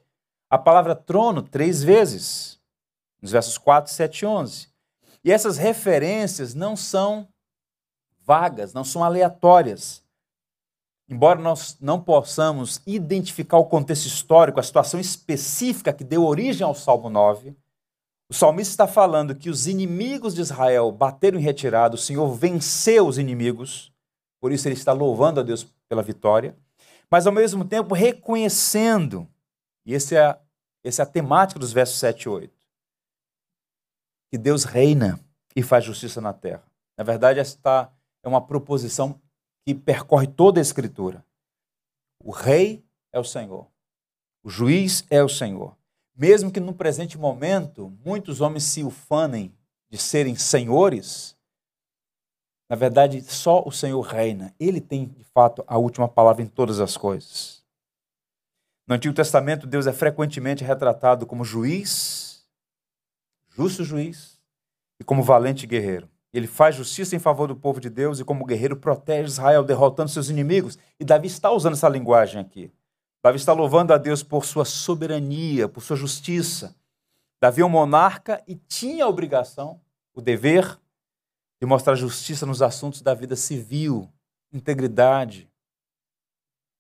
[0.51, 2.59] A palavra trono três vezes,
[3.21, 4.69] nos versos 4, 7 e 11.
[5.23, 7.29] E essas referências não são
[8.21, 10.03] vagas, não são aleatórias.
[11.09, 16.75] Embora nós não possamos identificar o contexto histórico, a situação específica que deu origem ao
[16.75, 17.57] Salmo 9,
[18.31, 23.07] o salmista está falando que os inimigos de Israel bateram em retirada, o Senhor venceu
[23.07, 23.91] os inimigos,
[24.39, 26.55] por isso ele está louvando a Deus pela vitória,
[27.11, 29.27] mas ao mesmo tempo reconhecendo,
[29.87, 30.39] e esse é,
[30.85, 32.55] essa é a temática dos versos 7 e 8,
[34.31, 35.19] que Deus reina
[35.57, 36.63] e faz justiça na terra.
[36.99, 37.91] Na verdade, esta
[38.23, 39.19] é uma proposição
[39.67, 41.25] que percorre toda a Escritura.
[42.23, 43.67] O rei é o Senhor,
[44.45, 45.78] o juiz é o Senhor.
[46.19, 49.55] Mesmo que no presente momento muitos homens se ufanem
[49.89, 51.39] de serem senhores,
[52.69, 54.53] na verdade, só o Senhor reina.
[54.59, 57.65] Ele tem, de fato, a última palavra em todas as coisas.
[58.85, 62.45] No Antigo Testamento, Deus é frequentemente retratado como juiz,
[63.49, 64.41] justo juiz,
[65.01, 66.11] e como valente guerreiro.
[66.33, 70.11] Ele faz justiça em favor do povo de Deus e, como guerreiro, protege Israel, derrotando
[70.11, 70.77] seus inimigos.
[70.99, 72.73] E Davi está usando essa linguagem aqui.
[73.23, 76.75] Davi está louvando a Deus por sua soberania, por sua justiça.
[77.41, 79.81] Davi é um monarca e tinha a obrigação,
[80.15, 80.79] o dever,
[81.61, 84.13] de mostrar justiça nos assuntos da vida civil,
[84.53, 85.51] integridade,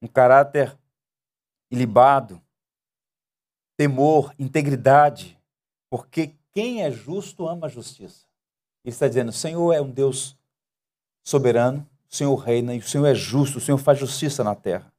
[0.01, 0.79] um caráter
[1.71, 2.41] ilibado,
[3.77, 5.39] temor, integridade,
[5.91, 8.27] porque quem é justo ama a justiça.
[8.85, 10.37] Ele está dizendo: o Senhor é um Deus
[11.25, 14.93] soberano, o Senhor reina e o Senhor é justo, o Senhor faz justiça na terra.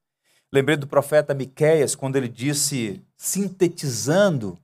[0.52, 4.58] Lembrei do profeta Miqueias quando ele disse, sintetizando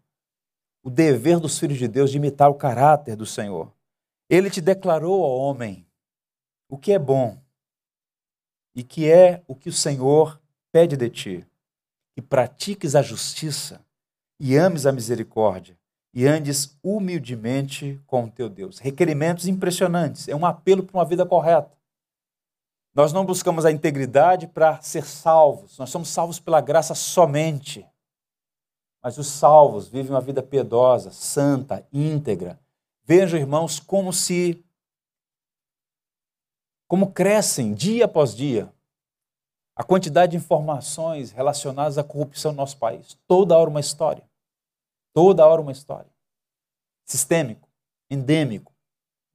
[0.84, 3.72] o dever dos filhos de Deus de imitar o caráter do Senhor.
[4.30, 5.86] Ele te declarou ao homem
[6.70, 7.38] o que é bom
[8.76, 10.40] e que é o que o Senhor
[10.72, 11.48] pede de ti,
[12.14, 13.80] que pratiques a justiça
[14.40, 15.78] e ames a misericórdia
[16.14, 18.80] e andes humildemente com o teu Deus.
[18.80, 21.75] Requerimentos impressionantes, é um apelo para uma vida correta.
[22.96, 27.86] Nós não buscamos a integridade para ser salvos, nós somos salvos pela graça somente.
[29.04, 32.60] Mas os salvos vivem uma vida piedosa, santa, íntegra,
[33.08, 34.66] Vejam, irmãos, como se
[36.88, 38.74] como crescem dia após dia
[39.76, 43.16] a quantidade de informações relacionadas à corrupção no nosso país.
[43.28, 44.28] Toda hora uma história.
[45.14, 46.10] Toda hora uma história.
[47.06, 47.70] Sistêmico,
[48.10, 48.74] endêmico,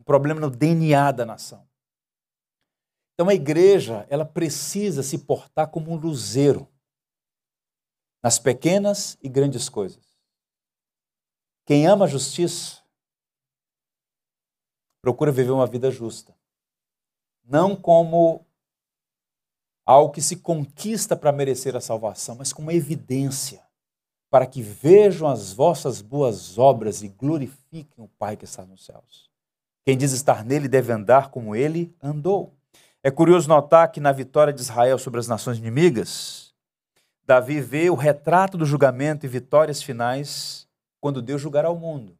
[0.00, 1.68] um problema no DNA da nação.
[3.20, 6.66] Então a igreja, ela precisa se portar como um luzeiro
[8.22, 10.02] nas pequenas e grandes coisas.
[11.66, 12.82] Quem ama a justiça
[15.02, 16.34] procura viver uma vida justa.
[17.44, 18.46] Não como
[19.84, 23.62] algo que se conquista para merecer a salvação, mas como evidência,
[24.30, 29.30] para que vejam as vossas boas obras e glorifiquem o Pai que está nos céus.
[29.84, 32.58] Quem diz estar nele deve andar como ele andou.
[33.02, 36.54] É curioso notar que na vitória de Israel sobre as nações inimigas,
[37.24, 40.68] Davi vê o retrato do julgamento e vitórias finais
[41.00, 42.18] quando Deus julgará o mundo.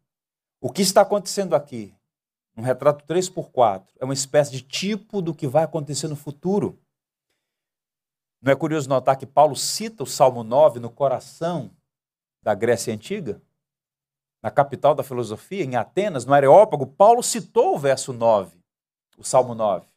[0.59, 1.95] O que está acontecendo aqui,
[2.57, 6.17] um retrato 3 por 4 é uma espécie de tipo do que vai acontecer no
[6.17, 6.79] futuro.
[8.41, 11.71] Não é curioso notar que Paulo cita o Salmo 9 no coração
[12.43, 13.43] da Grécia Antiga?
[14.43, 18.59] Na capital da filosofia, em Atenas, no Areópago, Paulo citou o verso 9,
[19.19, 19.90] o Salmo 9,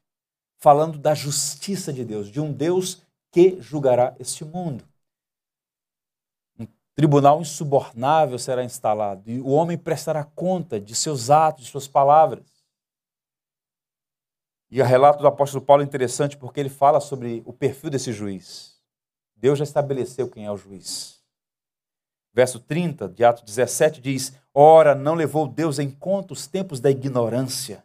[0.63, 3.01] falando da justiça de Deus, de um Deus
[3.33, 4.87] que julgará este mundo.
[6.57, 11.85] Um tribunal insubornável será instalado e o homem prestará conta de seus atos, de suas
[11.85, 12.45] palavras.
[14.71, 18.13] E o relato do apóstolo Paulo é interessante porque ele fala sobre o perfil desse
[18.13, 18.81] juiz.
[19.35, 21.21] Deus já estabeleceu quem é o juiz.
[22.33, 26.89] Verso 30 de Atos 17 diz: Ora, não levou Deus em conta os tempos da
[26.89, 27.83] ignorância.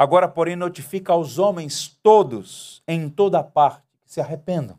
[0.00, 4.78] Agora, porém, notifica aos homens todos, em toda parte, que se arrependam.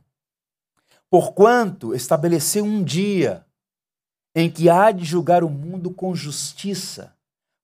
[1.11, 3.45] Porquanto estabeleceu um dia
[4.35, 7.15] em que há de julgar o mundo com justiça,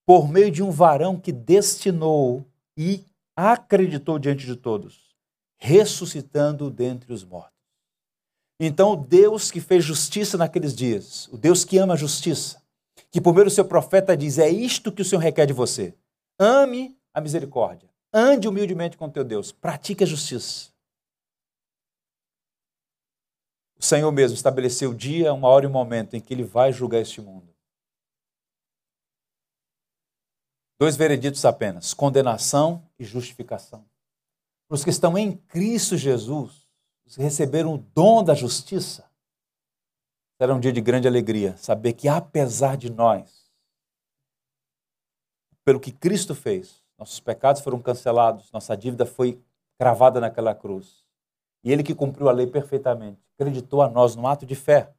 [0.06, 2.46] por meio de um varão que destinou
[2.78, 3.04] e
[3.36, 5.16] acreditou diante de todos,
[5.58, 7.58] ressuscitando dentre os mortos.
[8.60, 12.62] Então, o Deus que fez justiça naqueles dias, o Deus que ama a justiça,
[13.10, 15.96] que por meio do seu profeta diz: É isto que o Senhor requer de você.
[16.40, 20.72] Ame a misericórdia, ande humildemente com teu Deus, pratique a justiça.
[23.76, 26.72] O Senhor mesmo estabeleceu o dia, uma hora e um momento em que ele vai
[26.72, 27.52] julgar este mundo.
[30.80, 33.84] Dois vereditos apenas: condenação e justificação.
[34.68, 36.70] Para os que estão em Cristo Jesus,
[37.04, 39.10] os que receberam o dom da justiça,
[40.40, 43.52] será um dia de grande alegria saber que, apesar de nós,
[45.66, 49.42] pelo que Cristo fez, nossos pecados foram cancelados, nossa dívida foi
[49.78, 51.06] cravada naquela cruz.
[51.64, 54.94] E Ele que cumpriu a lei perfeitamente, acreditou a nós no ato de fé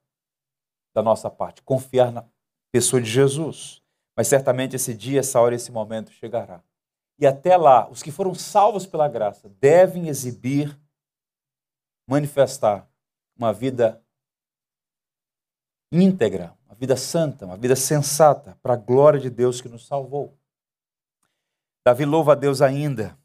[0.94, 2.24] da nossa parte, confiar na
[2.70, 3.82] pessoa de Jesus.
[4.16, 6.62] Mas certamente esse dia, essa hora, esse momento chegará.
[7.18, 10.78] E até lá, os que foram salvos pela graça devem exibir,
[12.08, 12.88] manifestar
[13.36, 14.02] uma vida
[15.92, 20.36] íntegra, uma vida santa, uma vida sensata, para a glória de Deus que nos salvou.
[21.88, 23.18] Davi louva a Deus ainda.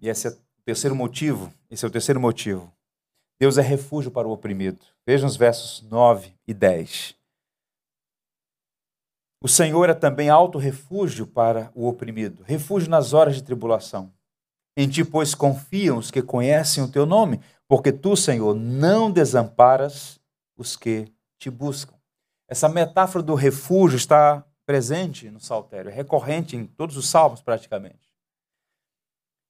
[0.00, 1.52] E esse é o terceiro motivo.
[1.68, 2.72] Esse é o terceiro motivo.
[3.40, 4.78] Deus é refúgio para o oprimido.
[5.04, 7.16] Vejam os versos 9 e 10.
[9.42, 14.12] O Senhor é também alto refúgio para o oprimido, refúgio nas horas de tribulação.
[14.76, 20.20] Em ti, pois, confiam os que conhecem o teu nome, porque tu, Senhor, não desamparas
[20.56, 21.96] os que te buscam.
[22.48, 28.12] Essa metáfora do refúgio está presente no saltério, é recorrente em todos os salmos praticamente.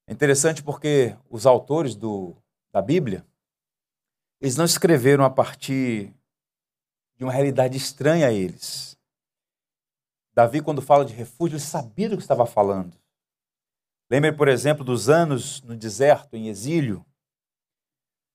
[0.07, 2.37] É interessante porque os autores do,
[2.70, 3.26] da Bíblia,
[4.40, 6.14] eles não escreveram a partir
[7.16, 8.96] de uma realidade estranha a eles.
[10.35, 12.94] Davi, quando fala de refúgio, ele sabia do que estava falando.
[14.11, 17.05] Lembre, por exemplo, dos anos no deserto, em exílio.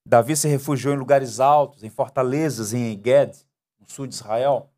[0.04, 3.46] Davi se refugiou em lugares altos, em fortalezas, em Enged,
[3.78, 4.70] no sul de Israel.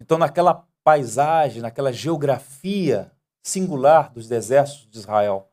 [0.00, 3.10] Então, naquela paisagem, naquela geografia
[3.42, 5.50] singular dos desertos de Israel,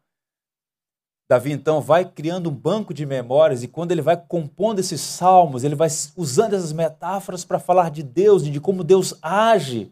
[1.28, 5.64] Davi então vai criando um banco de memórias e quando ele vai compondo esses salmos,
[5.64, 9.92] ele vai usando essas metáforas para falar de Deus e de como Deus age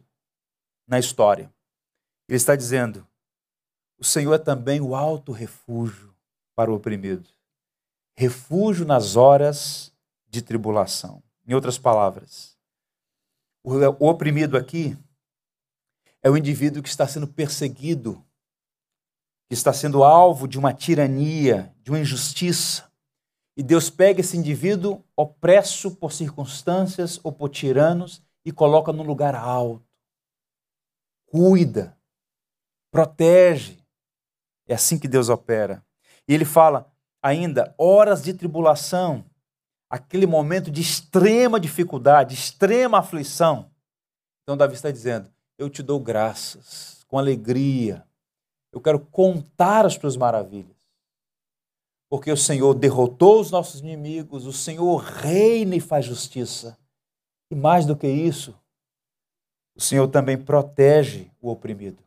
[0.87, 1.51] na história.
[2.29, 3.07] Ele está dizendo:
[3.97, 6.13] o Senhor é também o alto refúgio
[6.55, 7.27] para o oprimido,
[8.15, 9.91] refúgio nas horas
[10.29, 11.23] de tribulação.
[11.47, 12.55] Em outras palavras,
[13.63, 14.95] o oprimido aqui
[16.23, 18.23] é o indivíduo que está sendo perseguido,
[19.47, 22.91] que está sendo alvo de uma tirania, de uma injustiça.
[23.57, 29.35] E Deus pega esse indivíduo opresso por circunstâncias ou por tiranos e coloca num lugar
[29.35, 29.91] alto
[31.31, 31.97] cuida,
[32.91, 33.79] protege.
[34.67, 35.83] É assim que Deus opera.
[36.27, 36.93] E ele fala
[37.23, 39.25] ainda horas de tribulação,
[39.89, 43.71] aquele momento de extrema dificuldade, extrema aflição.
[44.43, 45.31] Então Davi está dizendo:
[45.61, 48.03] Eu te dou graças, com alegria.
[48.73, 50.75] Eu quero contar as tuas maravilhas.
[52.09, 56.79] Porque o Senhor derrotou os nossos inimigos, o Senhor reina e faz justiça.
[57.51, 58.59] E mais do que isso,
[59.75, 62.01] o Senhor também protege o oprimido.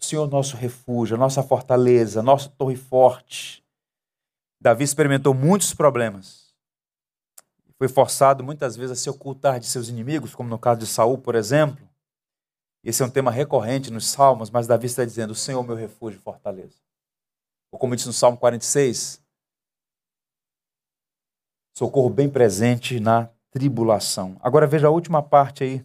[0.00, 3.62] O Senhor é nosso refúgio, a nossa fortaleza, a nossa torre forte.
[4.58, 6.54] Davi experimentou muitos problemas.
[7.76, 11.18] Foi forçado muitas vezes a se ocultar de seus inimigos, como no caso de Saul,
[11.18, 11.85] por exemplo.
[12.86, 15.74] Esse é um tema recorrente nos Salmos, mas Davi está dizendo: O Senhor é meu
[15.74, 16.76] refúgio e fortaleza.
[17.72, 19.20] Ou como diz no Salmo 46,
[21.76, 24.36] socorro bem presente na tribulação.
[24.40, 25.84] Agora veja a última parte aí,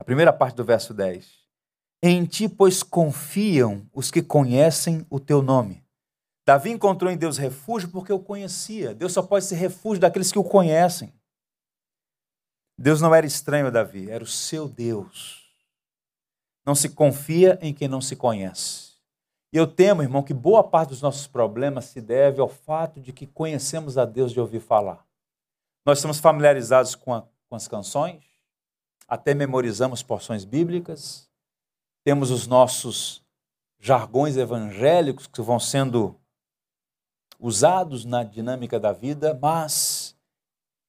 [0.00, 1.30] a primeira parte do verso 10.
[2.02, 5.84] Em ti, pois, confiam os que conhecem o teu nome.
[6.46, 8.94] Davi encontrou em Deus refúgio porque o conhecia.
[8.94, 11.12] Deus só pode ser refúgio daqueles que o conhecem.
[12.78, 15.41] Deus não era estranho a Davi, era o seu Deus.
[16.64, 18.92] Não se confia em quem não se conhece.
[19.52, 23.12] E eu temo, irmão, que boa parte dos nossos problemas se deve ao fato de
[23.12, 25.04] que conhecemos a Deus de ouvir falar.
[25.84, 28.24] Nós estamos familiarizados com, a, com as canções,
[29.06, 31.28] até memorizamos porções bíblicas,
[32.04, 33.22] temos os nossos
[33.78, 36.18] jargões evangélicos que vão sendo
[37.38, 40.16] usados na dinâmica da vida, mas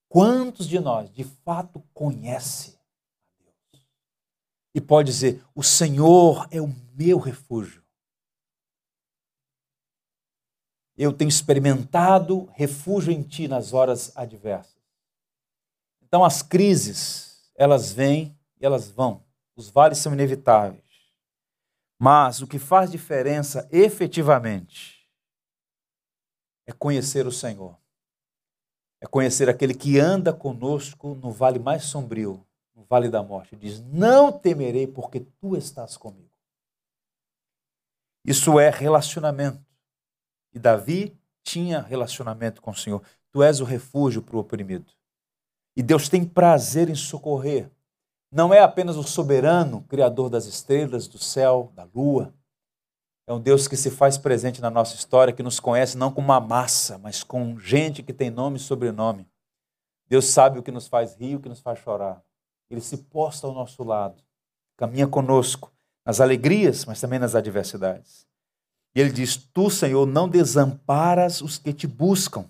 [0.08, 2.83] quantos de nós de fato conhece a Deus?
[4.74, 7.82] E pode dizer: "O Senhor é o meu refúgio".
[10.96, 14.82] Eu tenho experimentado refúgio em ti nas horas adversas.
[16.02, 19.24] Então as crises, elas vêm e elas vão.
[19.56, 20.84] Os vales são inevitáveis.
[21.98, 25.08] Mas o que faz diferença efetivamente
[26.66, 27.76] é conhecer o Senhor.
[29.00, 32.46] É conhecer aquele que anda conosco no vale mais sombrio,
[32.88, 33.56] vale da morte.
[33.56, 36.30] Diz: Não temerei, porque tu estás comigo.
[38.24, 39.64] Isso é relacionamento.
[40.52, 43.02] E Davi tinha relacionamento com o Senhor.
[43.30, 44.92] Tu és o refúgio para o oprimido.
[45.76, 47.70] E Deus tem prazer em socorrer.
[48.32, 52.32] Não é apenas o soberano, criador das estrelas, do céu, da lua,
[53.26, 56.20] é um Deus que se faz presente na nossa história, que nos conhece não com
[56.20, 59.26] uma massa, mas com gente que tem nome e sobrenome.
[60.06, 62.22] Deus sabe o que nos faz rir, o que nos faz chorar.
[62.70, 64.22] Ele se posta ao nosso lado,
[64.76, 65.72] caminha conosco
[66.04, 68.26] nas alegrias, mas também nas adversidades.
[68.94, 72.48] E ele diz: Tu, Senhor, não desamparas os que te buscam.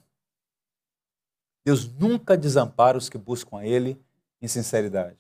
[1.65, 3.99] Deus nunca desampara os que buscam a Ele
[4.41, 5.19] em sinceridade.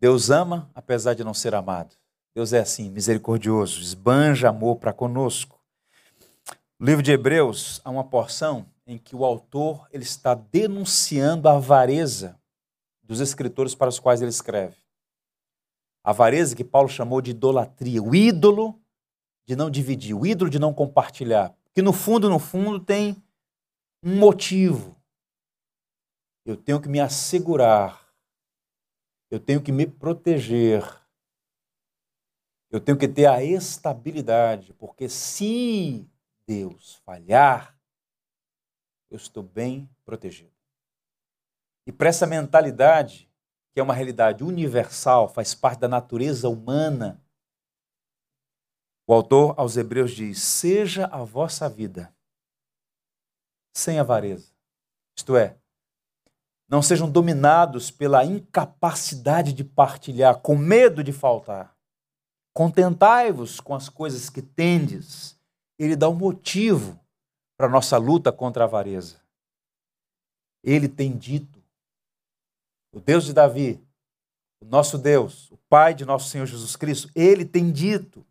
[0.00, 1.94] Deus ama, apesar de não ser amado.
[2.34, 5.60] Deus é assim, misericordioso, esbanja amor para conosco.
[6.78, 11.56] No livro de Hebreus há uma porção em que o autor ele está denunciando a
[11.56, 12.38] avareza
[13.04, 14.76] dos escritores para os quais ele escreve.
[16.02, 18.80] A avareza que Paulo chamou de idolatria, o ídolo
[19.46, 23.22] de não dividir, o ídolo de não compartilhar, que no fundo, no fundo tem
[24.02, 24.96] um motivo.
[26.44, 28.12] Eu tenho que me assegurar,
[29.30, 30.82] eu tenho que me proteger
[32.74, 36.10] eu tenho que ter a estabilidade, porque se
[36.44, 37.78] Deus falhar,
[39.08, 40.53] eu estou bem protegido.
[41.86, 43.30] E para essa mentalidade,
[43.72, 47.20] que é uma realidade universal, faz parte da natureza humana,
[49.06, 52.14] o autor aos Hebreus diz: Seja a vossa vida
[53.76, 54.52] sem avareza.
[55.16, 55.58] Isto é,
[56.68, 61.76] não sejam dominados pela incapacidade de partilhar, com medo de faltar.
[62.54, 65.38] Contentai-vos com as coisas que tendes.
[65.78, 66.98] Ele dá um motivo
[67.56, 69.20] para a nossa luta contra a avareza.
[70.62, 71.53] Ele tem dito,
[72.94, 73.84] o Deus de Davi,
[74.60, 78.24] o nosso Deus, o Pai de nosso Senhor Jesus Cristo, ele tem dito: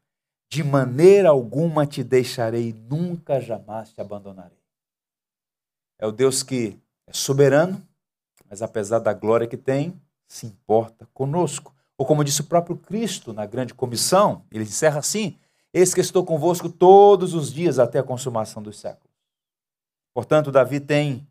[0.49, 4.57] de maneira alguma te deixarei, nunca jamais te abandonarei.
[5.99, 7.85] É o Deus que é soberano,
[8.49, 11.75] mas apesar da glória que tem, se importa conosco.
[11.97, 15.37] Ou como disse o próprio Cristo na grande comissão, ele encerra assim:
[15.73, 19.13] Eis que estou convosco todos os dias até a consumação dos séculos.
[20.13, 21.27] Portanto, Davi tem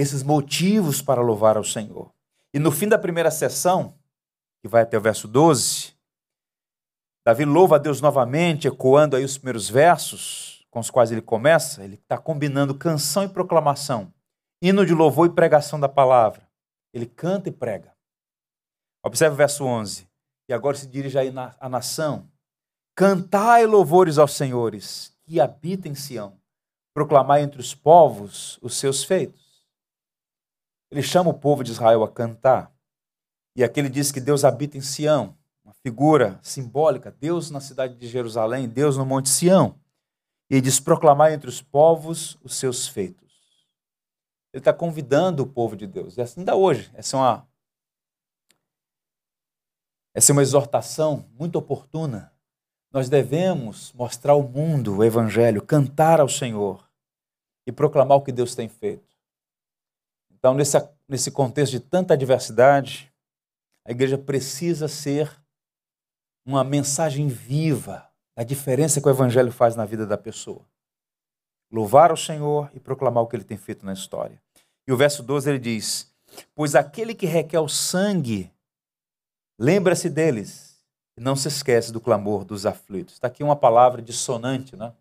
[0.00, 2.12] esses motivos para louvar ao Senhor.
[2.52, 3.94] E no fim da primeira sessão,
[4.60, 5.94] que vai até o verso 12,
[7.24, 11.82] Davi louva a Deus novamente, ecoando aí os primeiros versos com os quais ele começa.
[11.82, 14.12] Ele está combinando canção e proclamação,
[14.60, 16.46] hino de louvor e pregação da palavra.
[16.92, 17.94] Ele canta e prega.
[19.04, 20.08] Observe o verso 11.
[20.48, 22.28] e agora se dirige aí à nação.
[22.96, 26.38] Cantai louvores aos senhores, que habita em Sião.
[26.94, 29.43] Proclamai entre os povos os seus feitos.
[30.90, 32.72] Ele chama o povo de Israel a cantar.
[33.56, 37.96] E aqui ele diz que Deus habita em Sião, uma figura simbólica, Deus na cidade
[37.96, 39.78] de Jerusalém, Deus no Monte Sião.
[40.50, 43.24] E ele diz: proclamar entre os povos os seus feitos.
[44.52, 46.16] Ele está convidando o povo de Deus.
[46.16, 47.48] E assim ainda hoje, essa é uma
[50.14, 52.32] essa é uma exortação muito oportuna.
[52.92, 56.88] Nós devemos mostrar ao mundo o Evangelho, cantar ao Senhor
[57.66, 59.13] e proclamar o que Deus tem feito.
[60.44, 60.76] Então, nesse,
[61.08, 63.10] nesse contexto de tanta adversidade,
[63.82, 65.34] a igreja precisa ser
[66.46, 70.60] uma mensagem viva da diferença que o Evangelho faz na vida da pessoa.
[71.72, 74.38] Louvar ao Senhor e proclamar o que ele tem feito na história.
[74.86, 76.14] E o verso 12 ele diz:
[76.54, 78.52] Pois aquele que requer o sangue
[79.58, 80.84] Lembra-se deles
[81.16, 83.14] e não se esquece do clamor dos aflitos.
[83.14, 84.92] Está aqui uma palavra dissonante, né?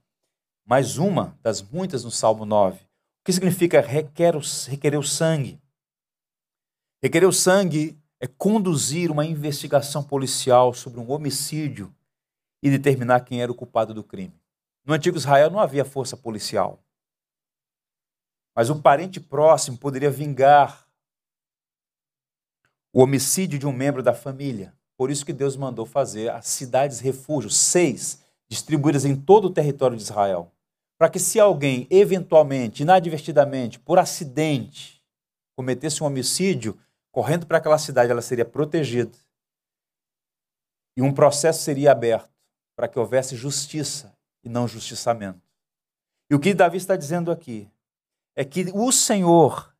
[0.66, 2.80] mais uma das muitas no Salmo 9.
[3.24, 5.58] O que significa requer requerer o sangue?
[7.02, 11.96] Requerer o sangue é conduzir uma investigação policial sobre um homicídio
[12.62, 14.38] e determinar quem era o culpado do crime.
[14.86, 16.84] No antigo Israel não havia força policial.
[18.54, 20.86] Mas um parente próximo poderia vingar
[22.92, 24.76] o homicídio de um membro da família.
[24.98, 29.96] Por isso que Deus mandou fazer as cidades refúgio, seis, distribuídas em todo o território
[29.96, 30.52] de Israel.
[31.04, 35.04] Para que se alguém, eventualmente, inadvertidamente, por acidente,
[35.54, 36.80] cometesse um homicídio,
[37.12, 39.12] correndo para aquela cidade, ela seria protegida.
[40.96, 42.32] E um processo seria aberto
[42.74, 45.42] para que houvesse justiça e não justiçamento.
[46.32, 47.70] E o que Davi está dizendo aqui
[48.34, 49.76] é que o Senhor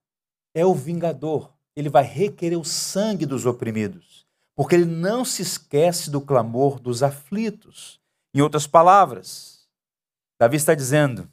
[0.54, 6.12] é o vingador ele vai requerer o sangue dos oprimidos, porque ele não se esquece
[6.12, 8.02] do clamor dos aflitos.
[8.36, 9.53] Em outras palavras,
[10.44, 11.32] Davi está dizendo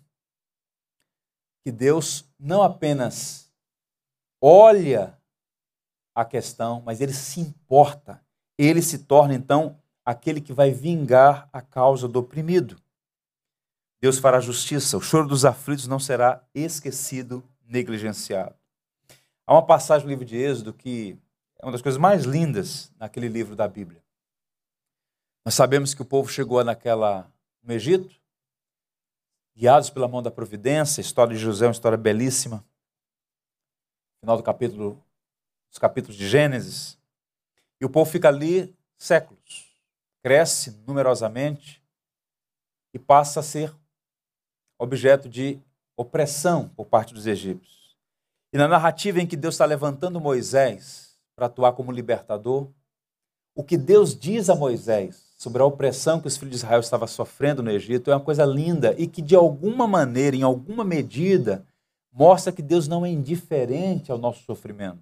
[1.64, 3.52] que Deus não apenas
[4.40, 5.18] olha
[6.14, 8.24] a questão, mas ele se importa.
[8.56, 12.80] Ele se torna então aquele que vai vingar a causa do oprimido.
[14.00, 18.54] Deus fará justiça, o choro dos aflitos não será esquecido, negligenciado.
[19.44, 21.18] Há uma passagem no livro de Êxodo que
[21.58, 24.04] é uma das coisas mais lindas naquele livro da Bíblia.
[25.44, 27.28] Nós sabemos que o povo chegou naquela
[27.60, 28.19] no Egito,
[29.60, 31.02] guiados pela mão da providência.
[31.02, 32.64] A história de José é uma história belíssima.
[34.24, 35.04] Final do capítulo,
[35.68, 36.98] dos capítulos de Gênesis.
[37.78, 39.70] E o povo fica ali séculos,
[40.22, 41.84] cresce numerosamente
[42.94, 43.74] e passa a ser
[44.78, 45.60] objeto de
[45.94, 47.98] opressão por parte dos egípcios.
[48.54, 52.70] E na narrativa em que Deus está levantando Moisés para atuar como libertador,
[53.54, 57.08] o que Deus diz a Moisés sobre a opressão que os filhos de Israel estavam
[57.08, 61.66] sofrendo no Egito é uma coisa linda e que, de alguma maneira, em alguma medida,
[62.12, 65.00] mostra que Deus não é indiferente ao nosso sofrimento,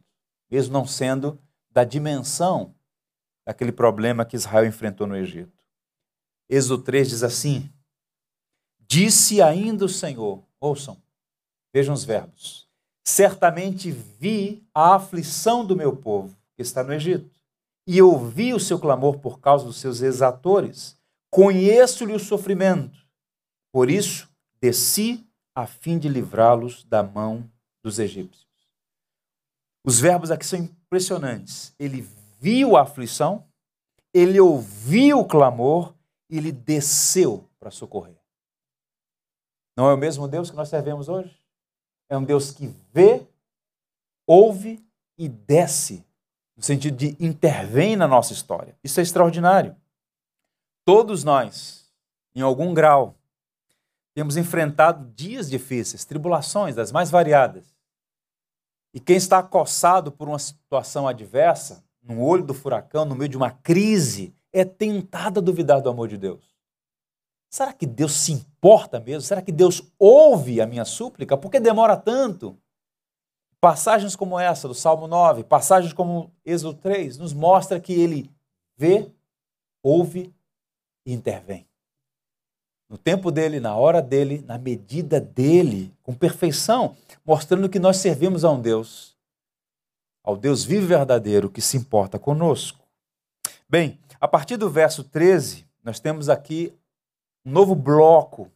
[0.48, 1.36] mesmo não sendo
[1.72, 2.72] da dimensão
[3.44, 5.58] daquele problema que Israel enfrentou no Egito.
[6.48, 7.68] Êxodo 3 diz assim:
[8.86, 10.96] Disse ainda o Senhor, ouçam,
[11.74, 12.68] vejam os verbos
[13.04, 17.28] Certamente vi a aflição do meu povo, que está no Egito,
[17.88, 20.96] e ouvi o seu clamor por causa dos seus exatores.
[21.30, 22.98] Conheço-lhe o sofrimento.
[23.72, 24.28] Por isso,
[24.60, 27.50] desci a fim de livrá-los da mão
[27.82, 28.46] dos egípcios.
[29.84, 31.74] Os verbos aqui são impressionantes.
[31.78, 32.06] Ele
[32.38, 33.44] viu a aflição,
[34.12, 35.94] ele ouviu o clamor
[36.28, 38.16] ele desceu para socorrer.
[39.76, 41.40] Não é o mesmo Deus que nós servemos hoje?
[42.08, 43.26] É um Deus que vê,
[44.26, 44.84] ouve
[45.16, 46.04] e desce,
[46.58, 48.76] no sentido de intervém na nossa história.
[48.82, 49.76] Isso é extraordinário.
[50.84, 51.88] Todos nós,
[52.34, 53.14] em algum grau,
[54.12, 57.72] temos enfrentado dias difíceis, tribulações das mais variadas.
[58.92, 63.36] E quem está acossado por uma situação adversa, no olho do furacão, no meio de
[63.36, 66.56] uma crise, é tentado a duvidar do amor de Deus.
[67.48, 69.22] Será que Deus se importa mesmo?
[69.22, 71.36] Será que Deus ouve a minha súplica?
[71.36, 72.58] Por que demora tanto?
[73.60, 78.30] Passagens como essa do Salmo 9, passagens como Êxodo 3, nos mostra que ele
[78.76, 79.10] vê,
[79.82, 80.32] ouve
[81.04, 81.66] e intervém.
[82.88, 88.44] No tempo dele, na hora dele, na medida dele, com perfeição, mostrando que nós servimos
[88.44, 89.16] a um Deus,
[90.22, 92.86] ao Deus vivo e verdadeiro que se importa conosco.
[93.68, 96.72] Bem, a partir do verso 13, nós temos aqui
[97.44, 98.50] um novo bloco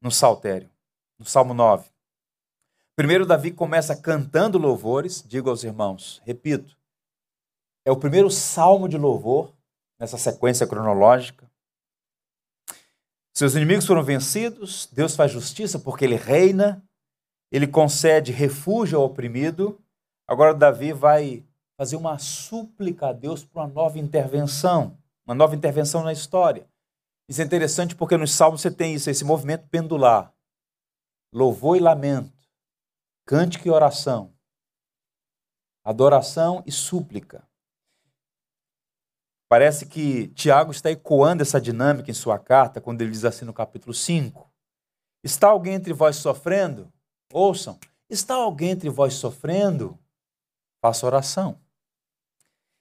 [0.00, 0.70] no saltério,
[1.18, 1.91] no Salmo 9.
[2.94, 6.76] Primeiro, Davi começa cantando louvores, digo aos irmãos, repito,
[7.86, 9.52] é o primeiro salmo de louvor
[9.98, 11.50] nessa sequência cronológica.
[13.34, 16.84] Seus inimigos foram vencidos, Deus faz justiça porque ele reina,
[17.50, 19.80] ele concede refúgio ao oprimido.
[20.28, 21.44] Agora Davi vai
[21.78, 26.68] fazer uma súplica a Deus para uma nova intervenção, uma nova intervenção na história.
[27.26, 30.32] Isso é interessante porque nos Salmos você tem isso, esse movimento pendular.
[31.32, 32.41] Louvor e lamento,
[33.24, 34.34] cântico e oração,
[35.84, 37.46] adoração e súplica.
[39.48, 43.52] Parece que Tiago está ecoando essa dinâmica em sua carta, quando ele diz assim no
[43.52, 44.50] capítulo 5:
[45.22, 46.92] Está alguém entre vós sofrendo?
[47.32, 49.98] Ouçam, está alguém entre vós sofrendo?
[50.80, 51.60] Faça oração.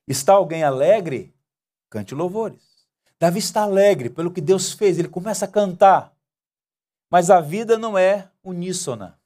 [0.08, 1.36] Está alguém alegre?
[1.90, 2.88] Cante louvores.
[3.20, 6.16] Davi está alegre pelo que Deus fez, ele começa a cantar.
[7.10, 9.21] Mas a vida não é uníssona.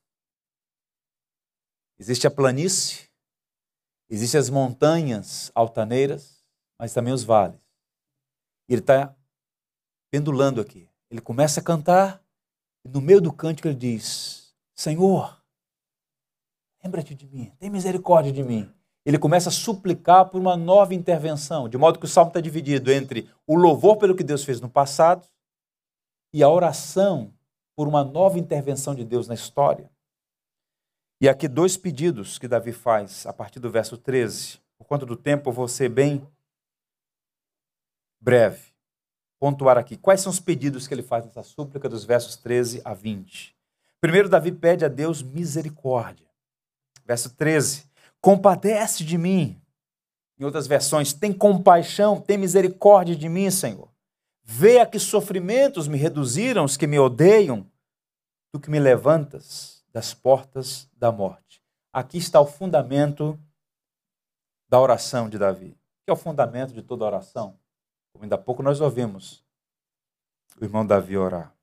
[1.97, 3.09] Existe a planície,
[4.09, 6.43] existem as montanhas altaneiras,
[6.79, 7.59] mas também os vales.
[8.67, 9.15] E ele está
[10.11, 10.89] pendulando aqui.
[11.09, 12.23] Ele começa a cantar
[12.83, 15.41] e no meio do cântico ele diz: Senhor,
[16.83, 18.75] lembra-te de mim, tem misericórdia de mim
[19.05, 22.91] ele começa a suplicar por uma nova intervenção, de modo que o salmo está dividido
[22.91, 25.27] entre o louvor pelo que Deus fez no passado
[26.33, 27.31] e a oração
[27.75, 29.89] por uma nova intervenção de Deus na história.
[31.19, 34.59] E aqui dois pedidos que Davi faz a partir do verso 13.
[34.77, 36.25] Por conta do tempo, eu vou ser bem
[38.19, 38.73] breve.
[39.39, 39.95] Pontuar aqui.
[39.95, 43.55] Quais são os pedidos que ele faz nessa súplica dos versos 13 a 20?
[44.01, 46.27] Primeiro, Davi pede a Deus misericórdia.
[47.05, 47.85] Verso 13
[48.25, 49.61] compadece de mim.
[50.39, 53.87] Em outras versões, tem compaixão, tem misericórdia de mim, Senhor.
[54.43, 57.69] Vê a que sofrimentos me reduziram os que me odeiam,
[58.51, 61.63] tu que me levantas das portas da morte.
[61.93, 63.39] Aqui está o fundamento
[64.67, 65.71] da oração de Davi,
[66.03, 67.57] que é o fundamento de toda oração.
[68.11, 69.41] Como ainda há pouco nós ouvimos
[70.59, 71.55] o irmão Davi orar.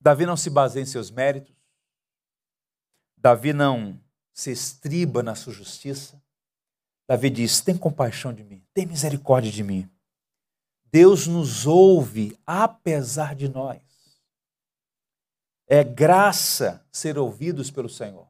[0.00, 1.54] Davi não se baseia em seus méritos,
[3.14, 4.00] Davi não
[4.32, 6.18] se estriba na sua justiça.
[7.06, 9.86] Davi diz: tem compaixão de mim, tem misericórdia de mim.
[10.86, 13.91] Deus nos ouve apesar de nós.
[15.74, 18.28] É graça ser ouvidos pelo Senhor.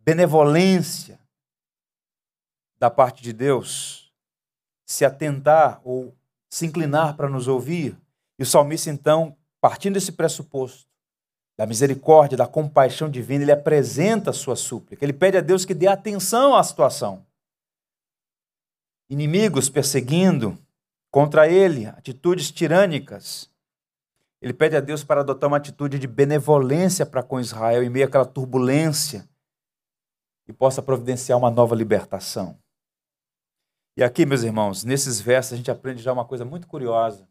[0.00, 1.20] Benevolência
[2.80, 4.12] da parte de Deus
[4.84, 6.12] se atentar ou
[6.50, 7.96] se inclinar para nos ouvir.
[8.36, 10.88] E o salmista, então, partindo desse pressuposto,
[11.56, 15.04] da misericórdia, da compaixão divina, ele apresenta a sua súplica.
[15.04, 17.24] Ele pede a Deus que dê atenção à situação.
[19.08, 20.58] Inimigos perseguindo
[21.08, 23.48] contra ele, atitudes tirânicas.
[24.42, 28.06] Ele pede a Deus para adotar uma atitude de benevolência para com Israel em meio
[28.06, 29.28] àquela turbulência
[30.48, 32.60] e possa providenciar uma nova libertação.
[33.96, 37.28] E aqui, meus irmãos, nesses versos a gente aprende já uma coisa muito curiosa,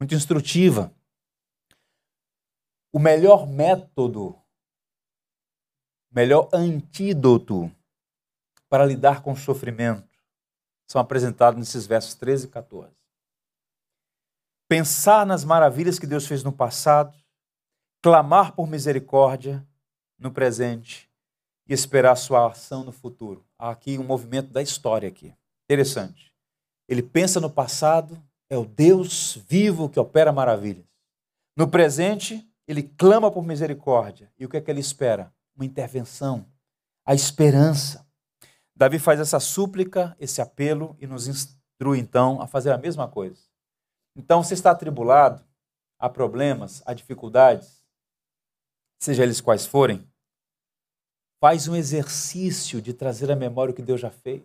[0.00, 0.94] muito instrutiva
[2.92, 4.38] o melhor método,
[6.12, 7.74] melhor antídoto
[8.68, 10.08] para lidar com o sofrimento
[10.86, 13.01] são apresentados nesses versos 13 e 14.
[14.72, 17.14] Pensar nas maravilhas que Deus fez no passado,
[18.02, 19.62] clamar por misericórdia
[20.18, 21.10] no presente
[21.68, 23.44] e esperar sua ação no futuro.
[23.58, 25.34] Há aqui um movimento da história aqui.
[25.64, 26.34] Interessante.
[26.88, 28.18] Ele pensa no passado,
[28.48, 30.86] é o Deus vivo que opera maravilhas.
[31.54, 34.32] No presente, ele clama por misericórdia.
[34.38, 35.30] E o que é que ele espera?
[35.54, 36.46] Uma intervenção,
[37.04, 38.06] a esperança.
[38.74, 43.51] Davi faz essa súplica, esse apelo e nos instrui então a fazer a mesma coisa.
[44.14, 45.44] Então, se está atribulado,
[45.98, 47.82] há problemas, há dificuldades,
[48.98, 50.06] seja eles quais forem,
[51.40, 54.42] faz um exercício de trazer à memória o que Deus já fez.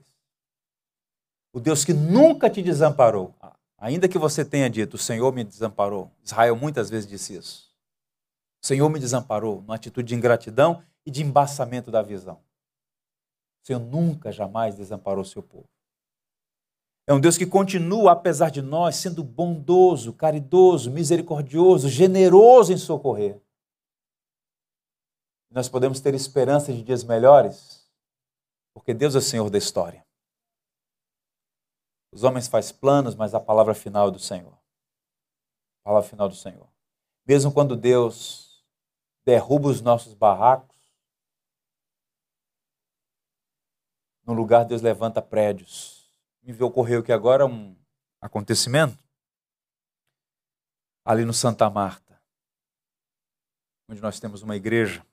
[1.53, 3.35] O Deus que nunca te desamparou.
[3.77, 6.11] Ainda que você tenha dito, o Senhor me desamparou.
[6.23, 7.67] Israel muitas vezes disse isso.
[8.61, 12.41] O Senhor me desamparou, numa atitude de ingratidão e de embaçamento da visão.
[13.63, 15.69] O Senhor nunca, jamais desamparou o seu povo.
[17.09, 23.41] É um Deus que continua, apesar de nós, sendo bondoso, caridoso, misericordioso, generoso em socorrer.
[25.49, 27.89] Nós podemos ter esperança de dias melhores,
[28.73, 30.05] porque Deus é o Senhor da história.
[32.11, 34.53] Os homens fazem planos, mas a palavra final é do Senhor.
[35.79, 36.67] A palavra final do Senhor.
[37.25, 38.65] Mesmo quando Deus
[39.25, 40.75] derruba os nossos barracos.
[44.25, 45.96] No lugar, Deus levanta prédios.
[46.47, 47.75] Me ocorreu que agora um
[48.21, 49.03] acontecimento
[51.03, 52.17] ali no Santa Marta,
[53.89, 55.05] onde nós temos uma igreja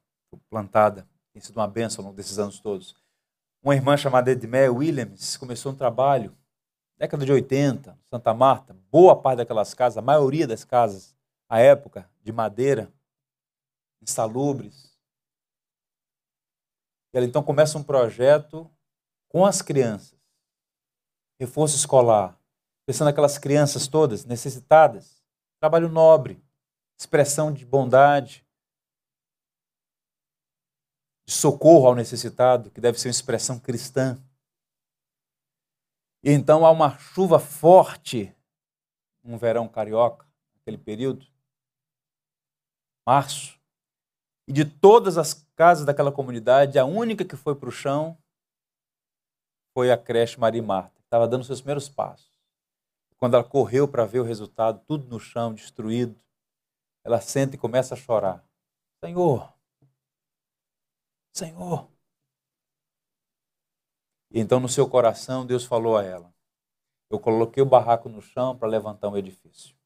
[0.48, 2.94] plantada, tem sido uma bênção ao longo desses anos todos.
[3.60, 6.36] Uma irmã chamada Edmé Williams começou um trabalho,
[6.96, 11.16] década de 80, Santa Marta, boa parte daquelas casas, a maioria das casas,
[11.48, 12.92] à época, de madeira,
[14.00, 14.96] insalubres.
[17.12, 18.70] E ela então começa um projeto
[19.28, 20.23] com as crianças,
[21.38, 22.38] reforço escolar,
[22.86, 25.22] pensando naquelas crianças todas necessitadas,
[25.60, 26.42] trabalho nobre,
[26.98, 28.44] expressão de bondade,
[31.26, 34.22] de socorro ao necessitado, que deve ser uma expressão cristã.
[36.22, 38.34] E então há uma chuva forte,
[39.22, 41.26] um verão carioca, naquele período,
[43.06, 43.58] março,
[44.46, 48.18] e de todas as casas daquela comunidade, a única que foi para o chão
[49.74, 52.32] foi a creche Maria Marta, que estava dando seus primeiros passos.
[53.16, 56.20] Quando ela correu para ver o resultado, tudo no chão, destruído,
[57.04, 58.44] ela senta e começa a chorar.
[59.02, 59.54] Senhor,
[61.32, 61.88] Senhor.
[64.30, 66.34] E então no seu coração Deus falou a ela:
[67.08, 69.76] Eu coloquei o barraco no chão para levantar um edifício.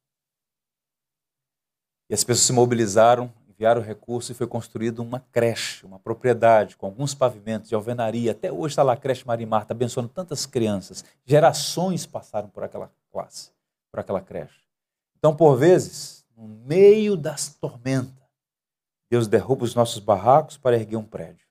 [2.09, 6.87] E as pessoas se mobilizaram, enviaram recursos e foi construída uma creche, uma propriedade com
[6.87, 8.31] alguns pavimentos de alvenaria.
[8.31, 11.05] Até hoje está lá a creche Maria Marta, abençoando tantas crianças.
[11.27, 13.51] Gerações passaram por aquela classe,
[13.91, 14.61] por aquela creche.
[15.19, 18.13] Então, por vezes, no meio das tormentas,
[19.11, 21.45] Deus derruba os nossos barracos para erguer um prédio.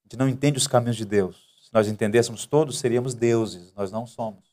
[0.00, 1.36] A gente não entende os caminhos de Deus.
[1.62, 3.72] Se nós entendêssemos todos, seríamos deuses.
[3.74, 4.50] Nós não somos.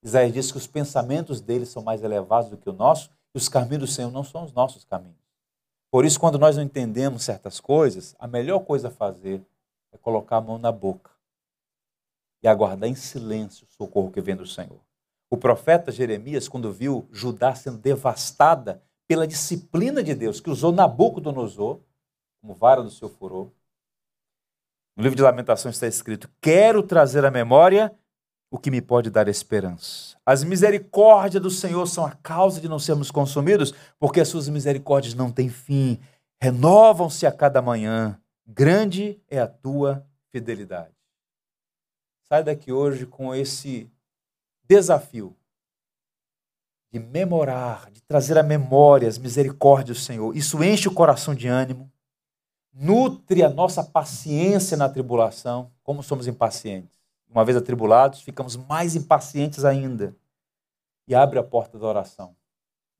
[0.00, 3.48] Isaías diz que os pensamentos dele são mais elevados do que o nosso e os
[3.48, 5.21] caminhos do Senhor não são os nossos caminhos.
[5.92, 9.44] Por isso, quando nós não entendemos certas coisas, a melhor coisa a fazer
[9.92, 11.10] é colocar a mão na boca
[12.42, 14.80] e aguardar em silêncio o socorro que vem do Senhor.
[15.28, 21.80] O profeta Jeremias, quando viu Judá sendo devastada pela disciplina de Deus, que usou Nabucodonosor
[22.40, 23.50] como vara do seu furor,
[24.96, 27.94] no livro de Lamentações está escrito: Quero trazer à memória
[28.52, 30.14] o que me pode dar esperança.
[30.26, 35.14] As misericórdias do Senhor são a causa de não sermos consumidos, porque as suas misericórdias
[35.14, 35.98] não têm fim,
[36.38, 38.20] renovam-se a cada manhã.
[38.46, 40.92] Grande é a tua fidelidade.
[42.28, 43.90] Sai daqui hoje com esse
[44.68, 45.34] desafio
[46.92, 50.36] de memorar, de trazer à memória as misericórdias do Senhor.
[50.36, 51.90] Isso enche o coração de ânimo,
[52.70, 57.01] nutre a nossa paciência na tribulação, como somos impacientes.
[57.32, 60.14] Uma vez atribulados, ficamos mais impacientes ainda.
[61.08, 62.36] E abre a porta da oração.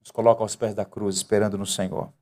[0.01, 2.13] Nos coloca aos pés da cruz, esperando no Senhor.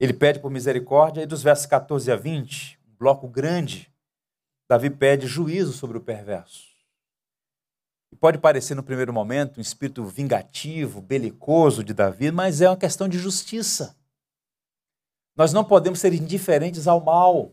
[0.00, 3.90] Ele pede por misericórdia, e dos versos 14 a 20, um bloco grande,
[4.68, 6.68] Davi pede juízo sobre o perverso.
[8.12, 12.76] E pode parecer no primeiro momento um espírito vingativo, belicoso de Davi, mas é uma
[12.76, 13.96] questão de justiça.
[15.36, 17.52] Nós não podemos ser indiferentes ao mal.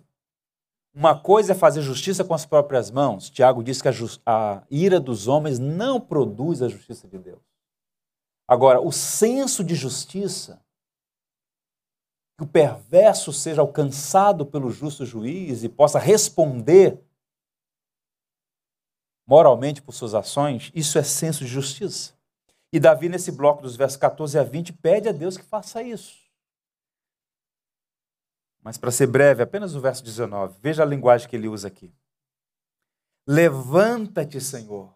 [0.97, 3.29] Uma coisa é fazer justiça com as próprias mãos.
[3.29, 3.91] Tiago diz que a,
[4.25, 7.43] a ira dos homens não produz a justiça de Deus.
[8.47, 10.59] Agora, o senso de justiça,
[12.35, 16.99] que o perverso seja alcançado pelo justo juiz e possa responder
[19.27, 22.17] moralmente por suas ações, isso é senso de justiça.
[22.73, 26.26] E Davi, nesse bloco dos versos 14 a 20, pede a Deus que faça isso.
[28.68, 30.57] Mas para ser breve, apenas o verso 19.
[30.61, 31.89] Veja a linguagem que ele usa aqui.
[33.26, 34.93] Levanta-te, Senhor,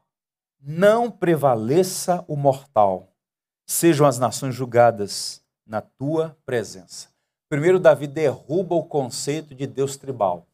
[0.59, 3.15] não prevaleça o mortal,
[3.65, 7.07] sejam as nações julgadas na tua presença.
[7.47, 10.45] Primeiro, Davi derruba o conceito de Deus tribal.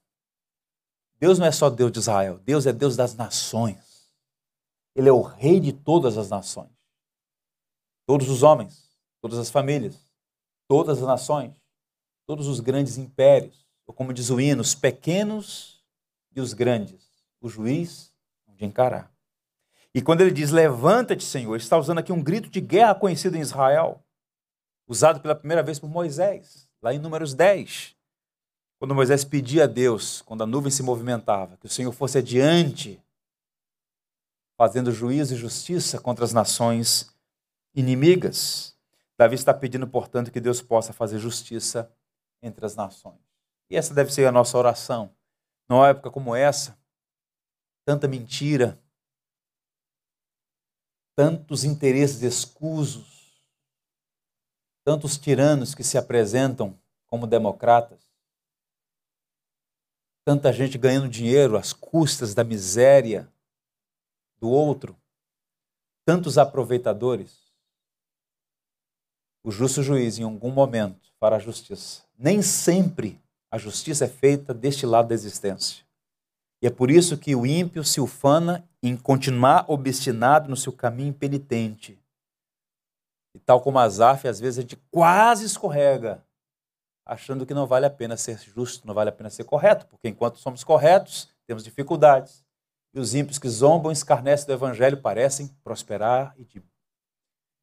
[1.20, 4.12] Deus não é só Deus de Israel, Deus é Deus das nações.
[4.94, 6.70] Ele é o rei de todas as nações.
[8.06, 10.00] Todos os homens, todas as famílias,
[10.68, 11.60] todas as nações,
[12.28, 15.82] todos os grandes impérios, ou como diz o hino, os pequenos
[16.36, 17.10] e os grandes,
[17.40, 18.14] o juiz
[18.50, 19.12] de encarar.
[19.96, 23.42] E quando ele diz levanta-te, Senhor, está usando aqui um grito de guerra conhecido em
[23.42, 24.04] Israel,
[24.86, 27.96] usado pela primeira vez por Moisés, lá em Números 10.
[28.78, 33.02] Quando Moisés pedia a Deus, quando a nuvem se movimentava, que o Senhor fosse adiante,
[34.58, 37.10] fazendo juízo e justiça contra as nações
[37.74, 38.76] inimigas.
[39.18, 41.92] Davi está pedindo, portanto, que Deus possa fazer justiça
[42.48, 43.20] entre as nações.
[43.70, 45.14] E essa deve ser a nossa oração.
[45.70, 46.80] Numa época como essa,
[47.86, 48.82] tanta mentira,
[51.16, 53.44] tantos interesses escusos,
[54.86, 58.08] tantos tiranos que se apresentam como democratas,
[60.24, 63.32] tanta gente ganhando dinheiro às custas da miséria
[64.40, 64.98] do outro,
[66.06, 67.52] tantos aproveitadores.
[69.44, 72.07] O justo juiz, em algum momento, fará justiça.
[72.18, 75.86] Nem sempre a justiça é feita deste lado da existência.
[76.62, 81.10] E é por isso que o ímpio se ufana em continuar obstinado no seu caminho
[81.10, 82.00] impenitente.
[83.36, 86.26] E tal como Azaf, às vezes a gente quase escorrega,
[87.06, 90.08] achando que não vale a pena ser justo, não vale a pena ser correto, porque
[90.08, 92.44] enquanto somos corretos, temos dificuldades.
[92.94, 96.64] E os ímpios que zombam e escarnecem do evangelho parecem prosperar e de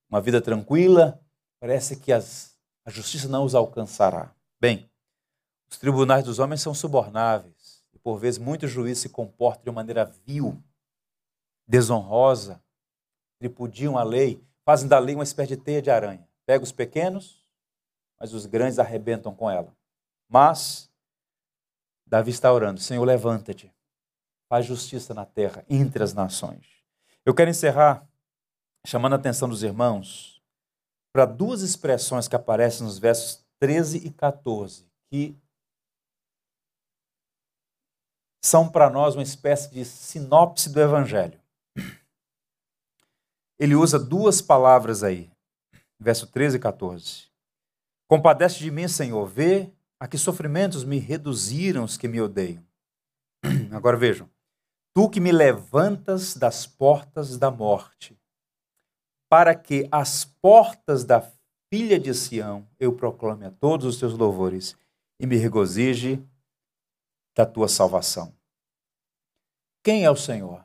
[0.08, 1.20] uma vida tranquila,
[1.58, 4.32] parece que as, a justiça não os alcançará.
[4.64, 4.90] Bem,
[5.70, 10.06] os tribunais dos homens são subornáveis e por vezes muitos juízes se comportam de maneira
[10.24, 10.58] vil,
[11.68, 12.64] desonrosa,
[13.38, 16.26] tripudiam a lei, fazem da lei uma espécie de teia de aranha.
[16.46, 17.46] Pega os pequenos,
[18.18, 19.76] mas os grandes arrebentam com ela.
[20.30, 20.90] Mas
[22.06, 23.70] Davi está orando: Senhor, levanta-te,
[24.48, 26.66] faz justiça na terra entre as nações.
[27.22, 28.08] Eu quero encerrar
[28.86, 30.42] chamando a atenção dos irmãos
[31.12, 35.36] para duas expressões que aparecem nos versos 13 e 14, que
[38.44, 41.40] são para nós uma espécie de sinopse do Evangelho.
[43.58, 45.30] Ele usa duas palavras aí,
[45.98, 47.28] verso 13 e 14.
[48.06, 52.62] Compadece de mim, Senhor, vê a que sofrimentos me reduziram os que me odeiam.
[53.72, 54.28] Agora vejam.
[54.92, 58.16] Tu que me levantas das portas da morte,
[59.28, 61.20] para que as portas da
[61.74, 64.76] filha de Sião eu proclame a todos os teus louvores
[65.18, 66.24] e me regozije
[67.34, 68.32] da tua salvação.
[69.82, 70.64] Quem é o Senhor?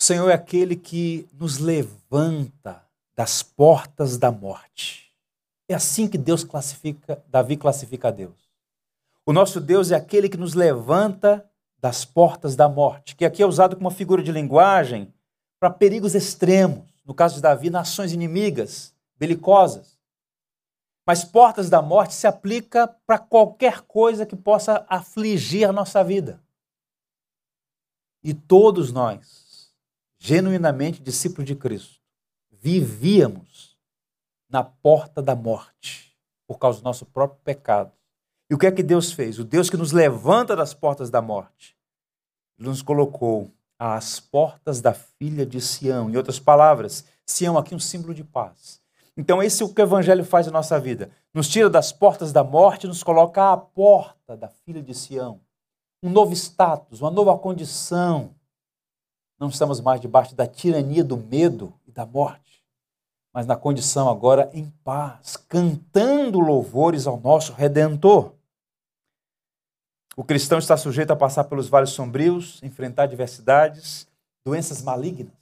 [0.00, 5.14] O Senhor é aquele que nos levanta das portas da morte.
[5.68, 8.50] É assim que Deus classifica, Davi classifica a Deus.
[9.24, 13.46] O nosso Deus é aquele que nos levanta das portas da morte, que aqui é
[13.46, 15.14] usado como uma figura de linguagem
[15.60, 16.91] para perigos extremos.
[17.04, 19.98] No caso de Davi, nações inimigas, belicosas.
[21.04, 26.40] Mas portas da morte se aplica para qualquer coisa que possa afligir a nossa vida.
[28.22, 29.72] E todos nós,
[30.16, 32.00] genuinamente discípulos de Cristo,
[32.50, 33.76] vivíamos
[34.48, 37.92] na porta da morte por causa do nosso próprio pecado.
[38.48, 39.38] E o que é que Deus fez?
[39.38, 41.76] O Deus que nos levanta das portas da morte,
[42.56, 43.50] nos colocou
[43.84, 46.08] às portas da filha de Sião.
[46.08, 48.80] Em outras palavras, Sião aqui é um símbolo de paz.
[49.16, 51.10] Então, esse é o que o Evangelho faz na nossa vida.
[51.34, 55.40] Nos tira das portas da morte, nos coloca à porta da filha de Sião.
[56.00, 58.30] Um novo status, uma nova condição.
[59.36, 62.64] Não estamos mais debaixo da tirania do medo e da morte,
[63.34, 68.32] mas na condição agora em paz, cantando louvores ao nosso Redentor.
[70.16, 74.06] O cristão está sujeito a passar pelos vales sombrios, enfrentar adversidades,
[74.44, 75.32] doenças malignas.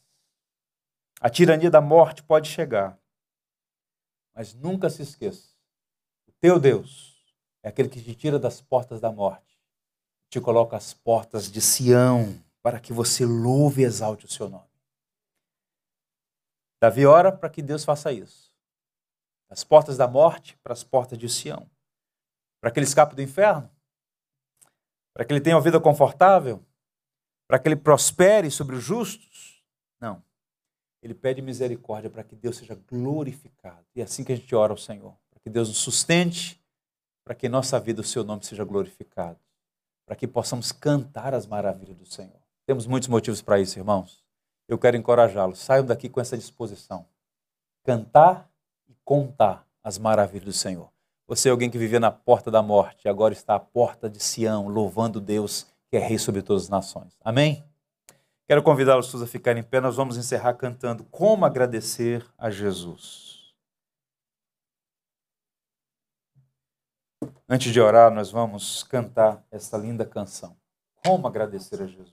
[1.21, 2.99] A tirania da morte pode chegar.
[4.35, 5.49] Mas nunca se esqueça:
[6.27, 7.25] o teu Deus
[7.63, 9.61] é aquele que te tira das portas da morte,
[10.29, 14.71] te coloca às portas de Sião, para que você louve e exalte o seu nome.
[16.81, 18.51] Davi ora para que Deus faça isso.
[19.49, 21.69] Das portas da morte para as portas de Sião.
[22.61, 23.71] Para que ele escape do inferno?
[25.21, 26.65] Para que ele tenha uma vida confortável?
[27.47, 29.63] Para que ele prospere sobre os justos?
[30.01, 30.23] Não.
[31.03, 33.85] Ele pede misericórdia para que Deus seja glorificado.
[33.95, 35.15] E é assim que a gente ora ao Senhor.
[35.29, 36.59] Para que Deus nos sustente,
[37.23, 39.39] para que em nossa vida o seu nome seja glorificado.
[40.07, 42.41] Para que possamos cantar as maravilhas do Senhor.
[42.65, 44.25] Temos muitos motivos para isso, irmãos.
[44.67, 45.59] Eu quero encorajá-los.
[45.59, 47.05] Saiam daqui com essa disposição.
[47.85, 48.51] Cantar
[48.89, 50.91] e contar as maravilhas do Senhor.
[51.31, 54.67] Você é alguém que vivia na porta da morte, agora está à porta de Sião,
[54.67, 57.17] louvando Deus, que é rei sobre todas as nações.
[57.25, 57.65] Amém?
[58.49, 59.81] Quero convidá-los todos a ficarem em pé.
[59.81, 63.55] Nós vamos encerrar cantando Como Agradecer a Jesus.
[67.49, 70.57] Antes de orar, nós vamos cantar essa linda canção.
[71.05, 71.87] Como agradecer a.
[71.87, 72.13] Jesus.